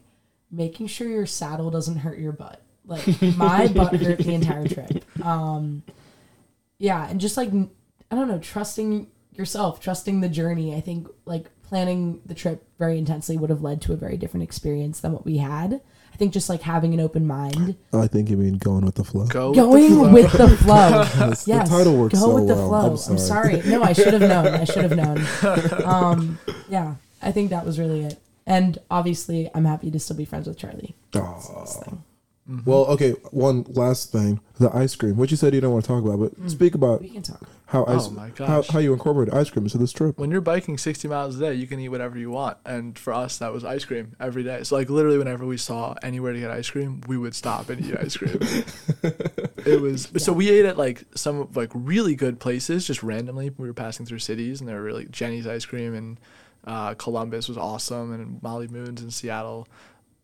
[0.51, 2.61] making sure your saddle doesn't hurt your butt.
[2.85, 3.05] Like
[3.37, 5.03] my butt hurt the entire trip.
[5.25, 5.83] Um,
[6.77, 10.75] yeah, and just like I don't know, trusting yourself, trusting the journey.
[10.75, 14.43] I think like planning the trip very intensely would have led to a very different
[14.43, 15.81] experience than what we had.
[16.13, 19.03] I think just like having an open mind, I think you mean going with the
[19.03, 19.27] flow.
[19.27, 20.89] Go going with the flow.
[20.89, 22.67] Yes, yes, the title works go so with the well.
[22.69, 22.79] flow.
[22.79, 23.61] I'm I'm sorry.
[23.61, 23.69] sorry.
[23.69, 24.47] No, I should have known.
[24.47, 25.25] I should have known.
[25.85, 26.39] Um,
[26.69, 28.19] yeah, I think that was really it.
[28.47, 30.95] And obviously, I'm happy to still be friends with Charlie.
[31.11, 31.49] That's
[32.49, 32.55] Aw.
[32.55, 32.73] this thing.
[32.73, 33.11] Well, okay.
[33.31, 35.17] One last thing: the ice cream.
[35.17, 36.49] What you said you don't want to talk about, but Mm.
[36.49, 37.41] speak about We can talk.
[37.67, 38.67] how ice, Oh my how, gosh.
[38.69, 40.17] how you incorporate ice cream into this trip.
[40.17, 42.57] when you're biking 60 miles a day, you can eat whatever you want.
[42.65, 44.63] And for us, that was ice cream every day.
[44.63, 47.83] So, like, literally, whenever we saw anywhere to get ice cream, we would stop and
[47.85, 48.39] eat ice cream.
[49.65, 53.51] it was so we ate at like some like really good places just randomly.
[53.57, 56.19] We were passing through cities, and there were really Jeni's ice cream and
[56.65, 59.67] uh, Columbus was awesome, and Molly Moon's in Seattle.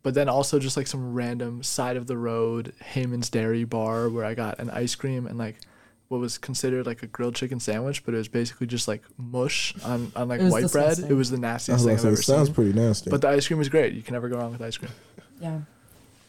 [0.03, 4.25] But then also just like some random side of the road Heyman's Dairy Bar where
[4.25, 5.55] I got an ice cream and like
[6.09, 9.73] what was considered like a grilled chicken sandwich, but it was basically just like mush
[9.83, 10.99] on, on like It was white bread.
[10.99, 12.55] It was the nastiest was thing I've to say, ever it sounds seen.
[12.55, 13.09] pretty nasty.
[13.09, 13.93] But the ice cream was great.
[13.93, 14.91] You can never go wrong with ice cream.
[15.39, 15.59] Yeah.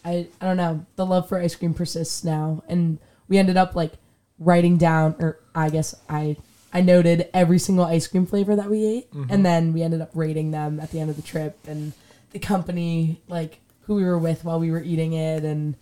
[0.05, 0.87] I I don't know.
[0.97, 2.99] The love for ice cream persists now and
[3.29, 3.93] we ended up like
[4.39, 6.37] writing down or I guess I
[6.73, 9.43] I noted every single ice cream flavor that we ate and mm-hmm.
[9.43, 11.93] then we ended up rating them at the end of the trip and
[12.31, 15.77] the company like who we were with while we were eating it and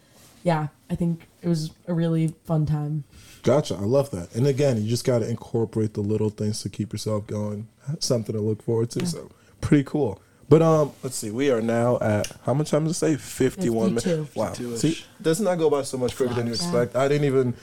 [0.45, 3.05] yeah, I think it was a really fun time.
[3.45, 3.75] Gotcha.
[3.75, 4.35] I love that.
[4.35, 7.69] And again, you just got to incorporate the little things to keep yourself going.
[8.01, 9.07] Something to look forward to.
[9.07, 9.31] So
[9.61, 10.21] pretty cool.
[10.49, 11.31] But um, let's see.
[11.31, 13.17] We are now at how much time does it say?
[13.17, 14.35] Fifty-one minutes.
[14.35, 14.53] Wow.
[14.53, 16.67] See, doesn't that go by so much quicker than you Flies.
[16.67, 16.97] expect?
[16.97, 17.55] I didn't even.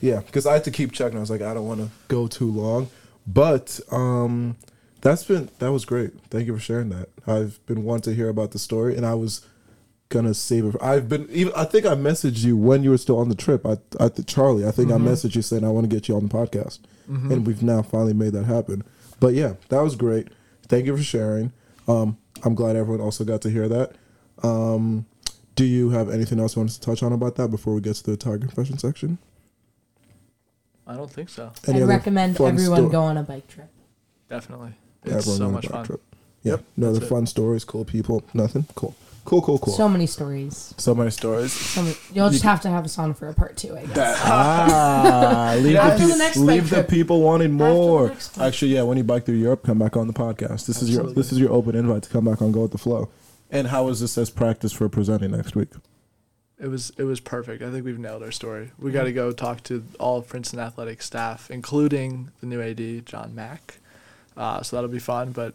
[0.00, 1.16] Yeah, because I had to keep checking.
[1.16, 2.88] I was like, I don't want to go too long.
[3.26, 4.56] But um,
[5.00, 6.12] that's been that was great.
[6.30, 7.08] Thank you for sharing that.
[7.26, 9.44] I've been wanting to hear about the story, and I was
[10.08, 10.76] gonna save it.
[10.80, 11.52] I've been even.
[11.56, 13.66] I think I messaged you when you were still on the trip.
[13.66, 14.66] I, I Charlie.
[14.66, 17.46] I think I messaged you saying I want to get you on the podcast, and
[17.46, 18.82] we've now finally made that happen.
[19.20, 20.28] But yeah, that was great.
[20.68, 21.52] Thank you for sharing.
[21.88, 23.92] Um, I'm glad everyone also got to hear that.
[24.42, 25.06] Um,
[25.54, 27.94] do you have anything else you want to touch on about that before we get
[27.96, 29.18] to the Tiger Confession section?
[30.86, 31.52] I don't think so.
[31.66, 33.68] Any I'd recommend everyone sto- go on a bike trip.
[34.28, 34.74] Definitely.
[35.04, 35.84] Yeah, It's everyone so on a much bike fun.
[35.86, 36.02] trip.
[36.42, 37.14] Yeah, Yep, no other that's it.
[37.14, 38.66] fun stories, cool people, nothing.
[38.76, 38.94] Cool,
[39.26, 39.72] cool, cool, cool.
[39.72, 40.74] So, So many stories.
[40.78, 41.52] So many stories.
[41.52, 44.20] So many, you'll just have to have us on for a part two, I guess.
[44.24, 48.12] ah, leave, the, After the next leave the people wanting more.
[48.40, 50.66] Actually, yeah, when you bike through Europe, come back on the podcast.
[50.66, 52.78] This is your this is your open invite to come back on Go with the
[52.78, 53.10] Flo.
[53.50, 55.68] And how is this as practice for presenting next week?
[56.58, 57.62] It was it was perfect.
[57.62, 58.70] I think we've nailed our story.
[58.78, 63.04] We got to go talk to all of Princeton athletic staff, including the new AD
[63.06, 63.78] John Mack.
[64.36, 65.32] Uh, so that'll be fun.
[65.32, 65.54] But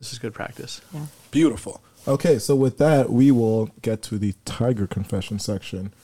[0.00, 0.80] this is good practice.
[0.92, 1.06] Yeah.
[1.30, 1.80] Beautiful.
[2.06, 5.94] Okay, so with that, we will get to the Tiger Confession section,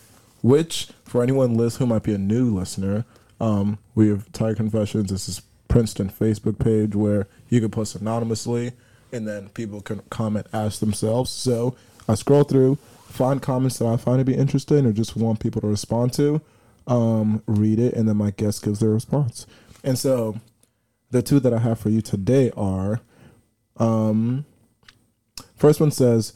[0.40, 3.04] which, for anyone lis- who might be a new listener,
[3.38, 5.10] um, we have Tiger Confessions.
[5.10, 8.72] This is Princeton Facebook page where you can post anonymously,
[9.12, 11.30] and then people can comment, ask themselves.
[11.30, 11.76] So
[12.08, 12.76] I scroll through,
[13.08, 16.40] find comments that I find to be interesting or just want people to respond to,
[16.86, 19.46] um, read it, and then my guest gives their response.
[19.84, 20.40] And so
[21.10, 23.00] the two that I have for you today are.
[23.76, 24.46] Um,
[25.60, 26.32] First one says,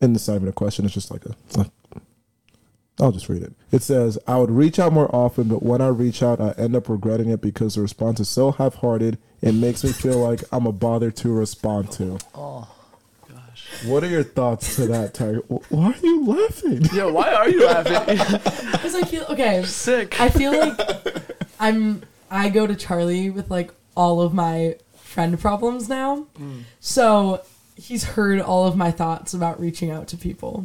[0.00, 1.36] and it's not even a question, it's just like a.
[1.56, 1.70] like-
[3.00, 3.52] I'll just read it.
[3.70, 6.74] It says, I would reach out more often, but when I reach out, I end
[6.76, 10.42] up regretting it because the response is so half hearted, it makes me feel like
[10.52, 12.18] I'm a bother to respond to.
[12.34, 12.68] Oh
[13.28, 13.84] gosh.
[13.86, 15.38] What are your thoughts to that, Tiger?
[15.48, 16.84] Why are you laughing?
[16.94, 18.18] Yo, why are you laughing?
[18.72, 19.62] Because I feel okay.
[19.64, 20.20] Sick.
[20.20, 20.78] I feel like
[21.60, 22.02] I'm.
[22.30, 26.26] I go to Charlie with like all of my friend problems now.
[26.38, 26.62] Mm.
[26.80, 27.42] So
[27.82, 30.64] he's heard all of my thoughts about reaching out to people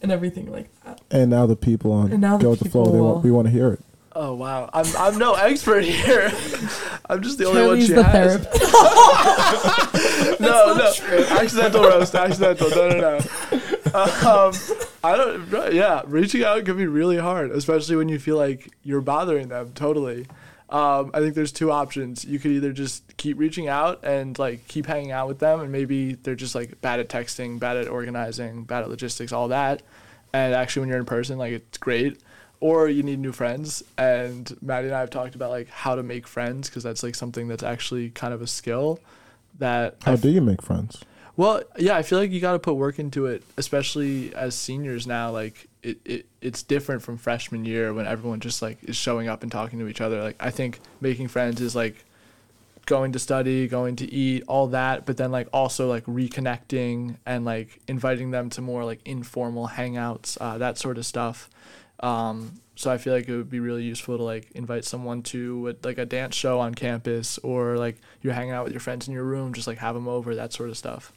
[0.00, 1.00] and everything like that.
[1.10, 3.30] And now the people on And now the Go with the Flo, they want, we
[3.30, 3.80] want to hear it.
[4.18, 4.70] Oh wow.
[4.72, 6.32] I'm I'm no expert here.
[7.10, 8.46] I'm just the only one Charlie's she the has.
[8.46, 10.40] therapist.
[10.40, 10.92] no, no,
[11.38, 12.70] accidental roast, accidental.
[12.70, 13.18] No, no, no.
[13.94, 14.52] Um,
[15.04, 15.74] I don't.
[15.74, 19.72] Yeah, reaching out can be really hard, especially when you feel like you're bothering them.
[19.74, 20.26] Totally.
[20.68, 22.24] Um, I think there's two options.
[22.24, 25.70] You could either just keep reaching out and like keep hanging out with them, and
[25.70, 29.82] maybe they're just like bad at texting, bad at organizing, bad at logistics, all that.
[30.32, 32.20] and actually when you're in person, like it's great.
[32.58, 36.02] Or you need new friends, and Maddie and I have talked about like how to
[36.02, 38.98] make friends because that's like something that's actually kind of a skill
[39.58, 41.04] that How I do you make friends?
[41.36, 45.06] well, yeah, I feel like you got to put work into it, especially as seniors
[45.06, 45.30] now.
[45.30, 49.44] Like it, it, it's different from freshman year when everyone just like is showing up
[49.44, 50.20] and talking to each other.
[50.20, 52.04] Like I think making friends is like
[52.86, 57.44] going to study, going to eat, all that, but then like also like reconnecting and
[57.44, 61.48] like inviting them to more like informal hangouts, uh, that sort of stuff.
[62.00, 65.68] Um, so I feel like it would be really useful to like invite someone to
[65.68, 69.06] a, like a dance show on campus or like you're hanging out with your friends
[69.06, 71.12] in your room, just like have them over, that sort of stuff.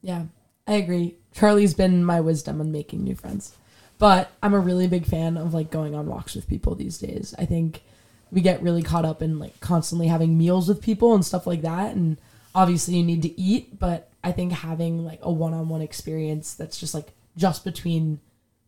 [0.00, 0.24] Yeah,
[0.66, 1.16] I agree.
[1.32, 3.56] Charlie's been my wisdom on making new friends.
[3.98, 7.34] But I'm a really big fan of like going on walks with people these days.
[7.38, 7.82] I think
[8.30, 11.62] we get really caught up in like constantly having meals with people and stuff like
[11.62, 12.18] that and
[12.54, 16.94] obviously you need to eat, but I think having like a one-on-one experience that's just
[16.94, 18.18] like just between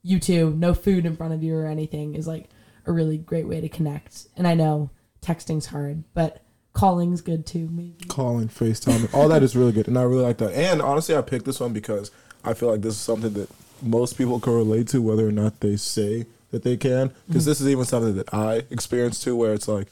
[0.02, 2.48] you two, no food in front of you or anything is like
[2.86, 4.28] a really great way to connect.
[4.36, 4.90] And I know
[5.22, 6.42] texting's hard, but
[6.78, 8.04] calling's good too, maybe.
[8.06, 10.52] calling, FaceTime, all that is really good, and I really like that.
[10.52, 12.10] And honestly, I picked this one because
[12.44, 13.50] I feel like this is something that
[13.82, 17.12] most people can relate to, whether or not they say that they can.
[17.26, 17.46] Because mm.
[17.46, 19.88] this is even something that I experienced too, where it's like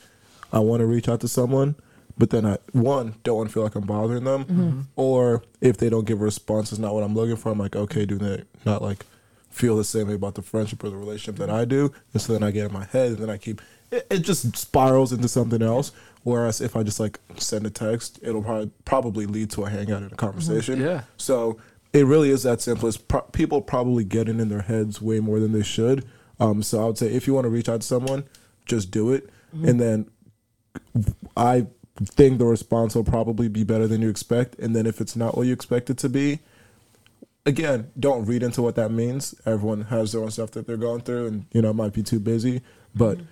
[0.53, 1.75] I want to reach out to someone,
[2.17, 4.81] but then I one don't want to feel like I'm bothering them, mm-hmm.
[4.95, 7.51] or if they don't give a response, it's not what I'm looking for.
[7.51, 9.05] I'm like, okay, do they not like
[9.51, 11.93] feel the same way about the friendship or the relationship that I do?
[12.13, 13.61] And so then I get in my head, and then I keep
[13.91, 15.93] it, it just spirals into something else.
[16.27, 20.03] Whereas if I just like send a text, it'll probably probably lead to a hangout
[20.03, 20.75] and a conversation.
[20.75, 20.85] Mm-hmm.
[20.85, 21.03] Yeah.
[21.17, 21.57] So
[21.93, 22.89] it really is that simple.
[22.89, 26.05] It's pro- people probably get it in their heads way more than they should.
[26.41, 28.25] Um, so I would say if you want to reach out to someone,
[28.65, 29.69] just do it, mm-hmm.
[29.69, 30.11] and then
[31.37, 31.69] I
[32.01, 34.59] think the response will probably be better than you expect.
[34.59, 36.41] And then if it's not what you expect it to be,
[37.45, 39.37] again, don't read into what that means.
[39.47, 42.19] Everyone has their own stuff that they're going through, and you know, might be too
[42.19, 42.63] busy.
[42.97, 43.27] But mm-hmm.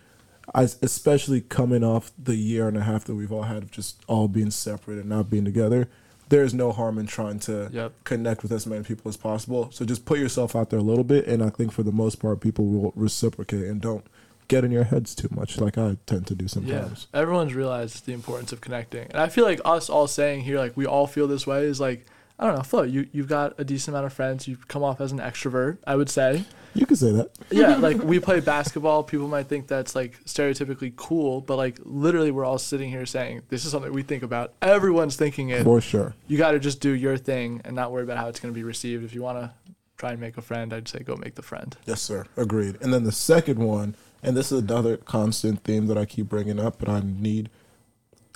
[0.55, 4.03] I, especially coming off the year and a half that we've all had of just
[4.09, 5.89] all being separate and not being together,
[6.29, 7.93] there's no harm in trying to Yep.
[8.05, 9.71] connect with as many people as possible.
[9.73, 12.17] So just put yourself out there a little bit, and I think for the most
[12.19, 14.05] part, people will reciprocate and don't
[14.49, 17.07] get in your heads too much, like I tend to do sometimes.
[17.15, 20.59] Yeah, everyone's realized the importance of connecting, and I feel like us all saying here,
[20.59, 22.07] like we all feel this way, is like
[22.39, 22.83] I don't know, Flo.
[22.83, 24.49] You you've got a decent amount of friends.
[24.49, 26.45] You've come off as an extrovert, I would say.
[26.75, 27.31] You could say that.
[27.51, 29.03] Yeah, like we play basketball.
[29.03, 33.43] People might think that's like stereotypically cool, but like literally, we're all sitting here saying
[33.49, 34.55] this is something we think about.
[34.61, 35.65] Everyone's thinking it.
[35.65, 36.15] For sure.
[36.27, 38.59] You got to just do your thing and not worry about how it's going to
[38.59, 39.05] be received.
[39.05, 39.53] If you want to
[39.97, 41.77] try and make a friend, I'd say go make the friend.
[41.87, 42.27] Yes, sir.
[42.37, 42.77] Agreed.
[42.81, 46.59] And then the second one, and this is another constant theme that I keep bringing
[46.59, 47.51] up, but I need.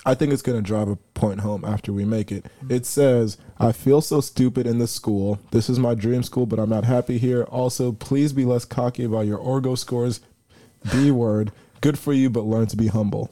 [0.05, 2.45] I think it's going to drive a point home after we make it.
[2.69, 5.39] It says, I feel so stupid in this school.
[5.51, 7.43] This is my dream school, but I'm not happy here.
[7.43, 10.21] Also, please be less cocky about your Orgo scores.
[10.91, 11.51] B word.
[11.81, 13.29] Good for you, but learn to be humble.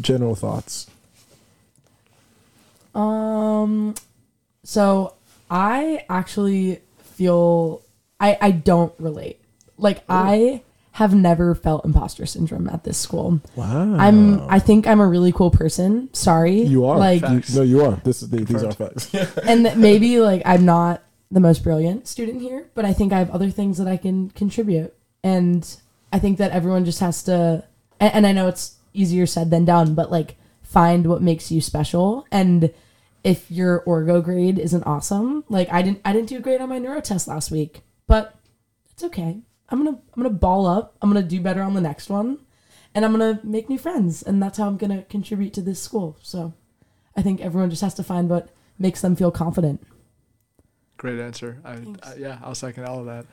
[0.00, 0.86] General thoughts.
[2.94, 3.94] Um,
[4.64, 5.14] so
[5.50, 7.82] I actually feel
[8.18, 9.40] I I don't relate.
[9.76, 10.62] Like I
[10.96, 13.38] have never felt imposter syndrome at this school.
[13.54, 13.96] Wow.
[13.98, 16.08] I'm I think I'm a really cool person.
[16.14, 16.96] Sorry, You are.
[16.96, 17.54] like, Facts.
[17.54, 17.96] no, you are.
[18.02, 19.12] This is the, these are facts.
[19.44, 23.18] and that maybe like I'm not the most brilliant student here, but I think I
[23.18, 25.68] have other things that I can contribute, and
[26.14, 27.64] I think that everyone just has to.
[28.00, 31.60] And, and I know it's easier said than done, but like find what makes you
[31.60, 32.72] special and
[33.22, 36.78] if your orgo grade isn't awesome like i didn't i didn't do great on my
[36.78, 38.34] neuro test last week but
[38.90, 39.38] it's okay
[39.68, 40.96] i'm gonna i'm gonna ball up.
[41.00, 42.38] I'm gonna do better on the next one.
[42.94, 44.22] And i'm gonna make new friends.
[44.22, 46.16] And that's how i'm gonna contribute to this school.
[46.22, 46.54] So
[47.16, 49.82] i think everyone just has to find what makes them feel confident.
[50.96, 51.60] Great answer.
[51.64, 53.26] I, I yeah, I'll second all of that.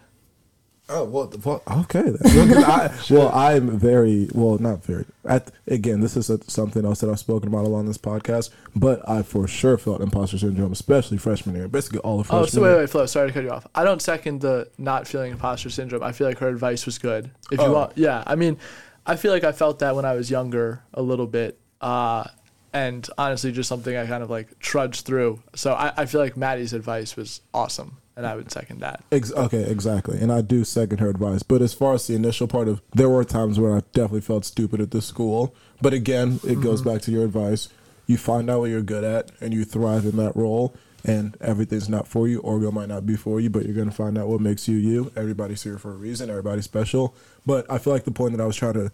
[0.90, 2.04] Oh well, the- well okay.
[2.20, 2.58] Then.
[2.64, 5.06] I, well, I'm very well, not very.
[5.24, 7.98] At, again, this is a, something else that I've spoken about a lot on this
[7.98, 8.50] podcast.
[8.76, 11.68] But I for sure felt imposter syndrome, especially freshman year.
[11.70, 12.44] Basically, all of freshman.
[12.44, 12.78] Oh, so wait, year.
[12.80, 13.06] wait, Flo.
[13.06, 13.66] Sorry to cut you off.
[13.74, 16.04] I don't second the not feeling imposter syndrome.
[16.04, 17.32] I feel like her advice was good.
[17.52, 17.72] If you Oh.
[17.74, 18.22] want, yeah.
[18.28, 18.58] I mean,
[19.06, 22.26] I feel like I felt that when I was younger a little bit, uh,
[22.74, 25.42] and honestly, just something I kind of like trudged through.
[25.56, 29.03] So I, I feel like Maddie's advice was awesome, and I would second that.
[29.11, 30.20] Ex- okay, exactly.
[30.20, 31.43] And I do second her advice.
[31.43, 34.45] But as far as the initial part of, there were times where I definitely felt
[34.45, 35.55] stupid at the school.
[35.82, 36.91] But again, it goes mm-hmm.
[36.91, 37.70] back to your advice.
[38.05, 40.76] You find out what you're good at and you thrive in that role.
[41.05, 42.41] And everything's not for you.
[42.41, 44.78] Orgo might not be for you, but you're going to find out what makes you
[44.78, 45.11] you.
[45.18, 46.30] Everybody's here for a reason.
[46.30, 47.16] Everybody's special.
[47.45, 48.91] But I feel like the point that I was trying to,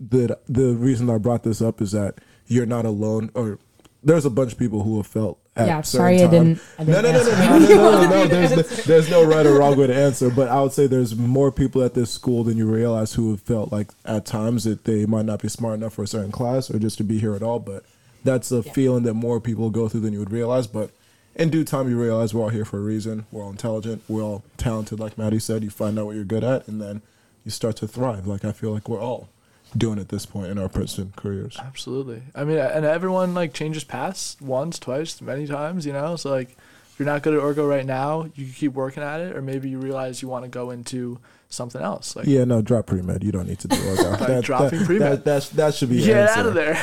[0.00, 3.60] that the reason I brought this up is that you're not alone, or
[4.02, 7.02] there's a bunch of people who have felt Yeah, sorry I didn't- I no, no,
[7.02, 7.36] didn't no, no, answer.
[7.36, 8.26] no, no, no, no, no.
[8.28, 11.14] There's no, there's no right or wrong way to answer, but I would say there's
[11.14, 14.84] more people at this school than you realize who have felt like at times that
[14.84, 17.34] they might not be smart enough for a certain class or just to be here
[17.36, 17.60] at all.
[17.60, 17.84] But
[18.24, 18.72] that's a Yeah.
[18.72, 20.66] feeling that more people go through than you would realize.
[20.66, 20.90] But
[21.36, 23.26] in due time, you realize we're all here for a reason.
[23.30, 24.02] We're all intelligent.
[24.08, 25.62] We're all talented, like Maddie said.
[25.62, 27.00] You find out what you're good at, and then
[27.44, 28.26] you start to thrive.
[28.26, 29.28] Like I feel like we're all
[29.76, 31.56] doing at this point in our Princeton careers.
[31.58, 32.22] Absolutely.
[32.34, 35.86] I mean, and everyone like changes paths once, twice, many times.
[35.86, 36.56] You know, so like
[36.94, 39.68] if you're not good at orgo right now, you keep working at it, or maybe
[39.68, 41.18] you realize you want to go into
[41.48, 42.14] something else.
[42.14, 43.24] Like Yeah, no, drop pre med.
[43.24, 44.20] You don't need to do that.
[44.20, 45.24] Like that, dropping that, pre-med.
[45.24, 46.40] That, that, that should be get answer.
[46.40, 46.74] out of there.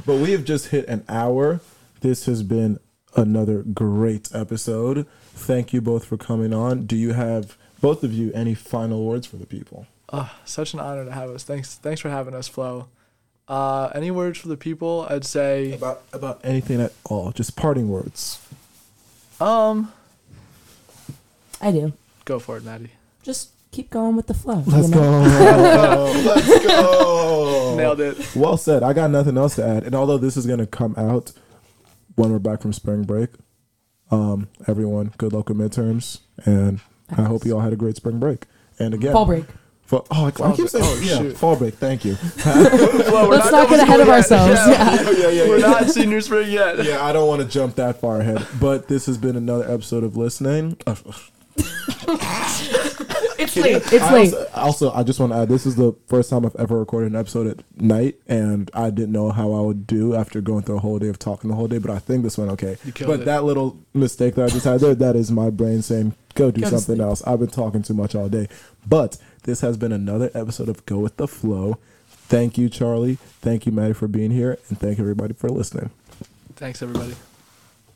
[0.06, 1.60] But we have just hit an hour.
[2.00, 2.78] This has been
[3.16, 5.06] another great episode.
[5.32, 6.86] Thank you both for coming on.
[6.86, 9.86] Do you have both of you any final words for the people?
[10.12, 11.42] Oh, such an honor to have us.
[11.44, 12.88] Thanks, thanks for having us, Flo.
[13.48, 15.06] Uh, any words for the people?
[15.10, 17.30] I'd say, About about anything at all?
[17.32, 18.40] Just parting words.
[19.40, 19.92] um,
[21.60, 21.92] I do.
[22.24, 22.90] go for it, Maddie.
[23.22, 24.62] Just keep going with the flow.
[24.66, 25.24] Let's you know?
[25.24, 26.22] go.
[26.26, 27.74] Let's go.
[27.76, 28.36] Nailed it.
[28.36, 28.82] Well said.
[28.82, 29.84] I got nothing else to add.
[29.84, 31.32] And although this is going to come out
[32.16, 33.30] when we're back from spring break,
[34.10, 36.80] um, everyone, good luck with midterms, and
[37.16, 38.44] I hope you all had a great spring break.
[38.78, 39.44] And again, Fall break.
[39.86, 41.36] Fall, oh, I, I keep saying Oh, yeah, shoot.
[41.36, 41.74] fall break.
[41.74, 42.14] Thank you.
[42.16, 42.54] Flo,
[43.28, 44.16] we're Let's not done get ahead of yet.
[44.16, 44.52] ourselves.
[44.52, 44.94] Yeah.
[44.94, 45.10] Yeah.
[45.10, 46.82] yeah, yeah, We're not senior spring yet.
[46.84, 50.02] Yeah, I don't want to jump that far ahead, but this has been another episode
[50.04, 50.78] of listening.
[53.36, 53.76] It's late.
[53.92, 54.32] It's I late.
[54.32, 57.12] Also, also, I just want to add, this is the first time I've ever recorded
[57.12, 60.76] an episode at night, and I didn't know how I would do after going through
[60.76, 61.78] a whole day of talking the whole day.
[61.78, 62.76] But I think this went okay.
[62.84, 63.24] You killed But it.
[63.26, 66.62] that little mistake that I just had there, that is my brain saying, "Go do
[66.62, 68.48] Go something else." I've been talking too much all day.
[68.86, 71.78] But this has been another episode of Go with the Flo.
[72.08, 73.16] Thank you, Charlie.
[73.40, 75.90] Thank you, Maddie, for being here, and thank everybody for listening.
[76.56, 77.14] Thanks, everybody.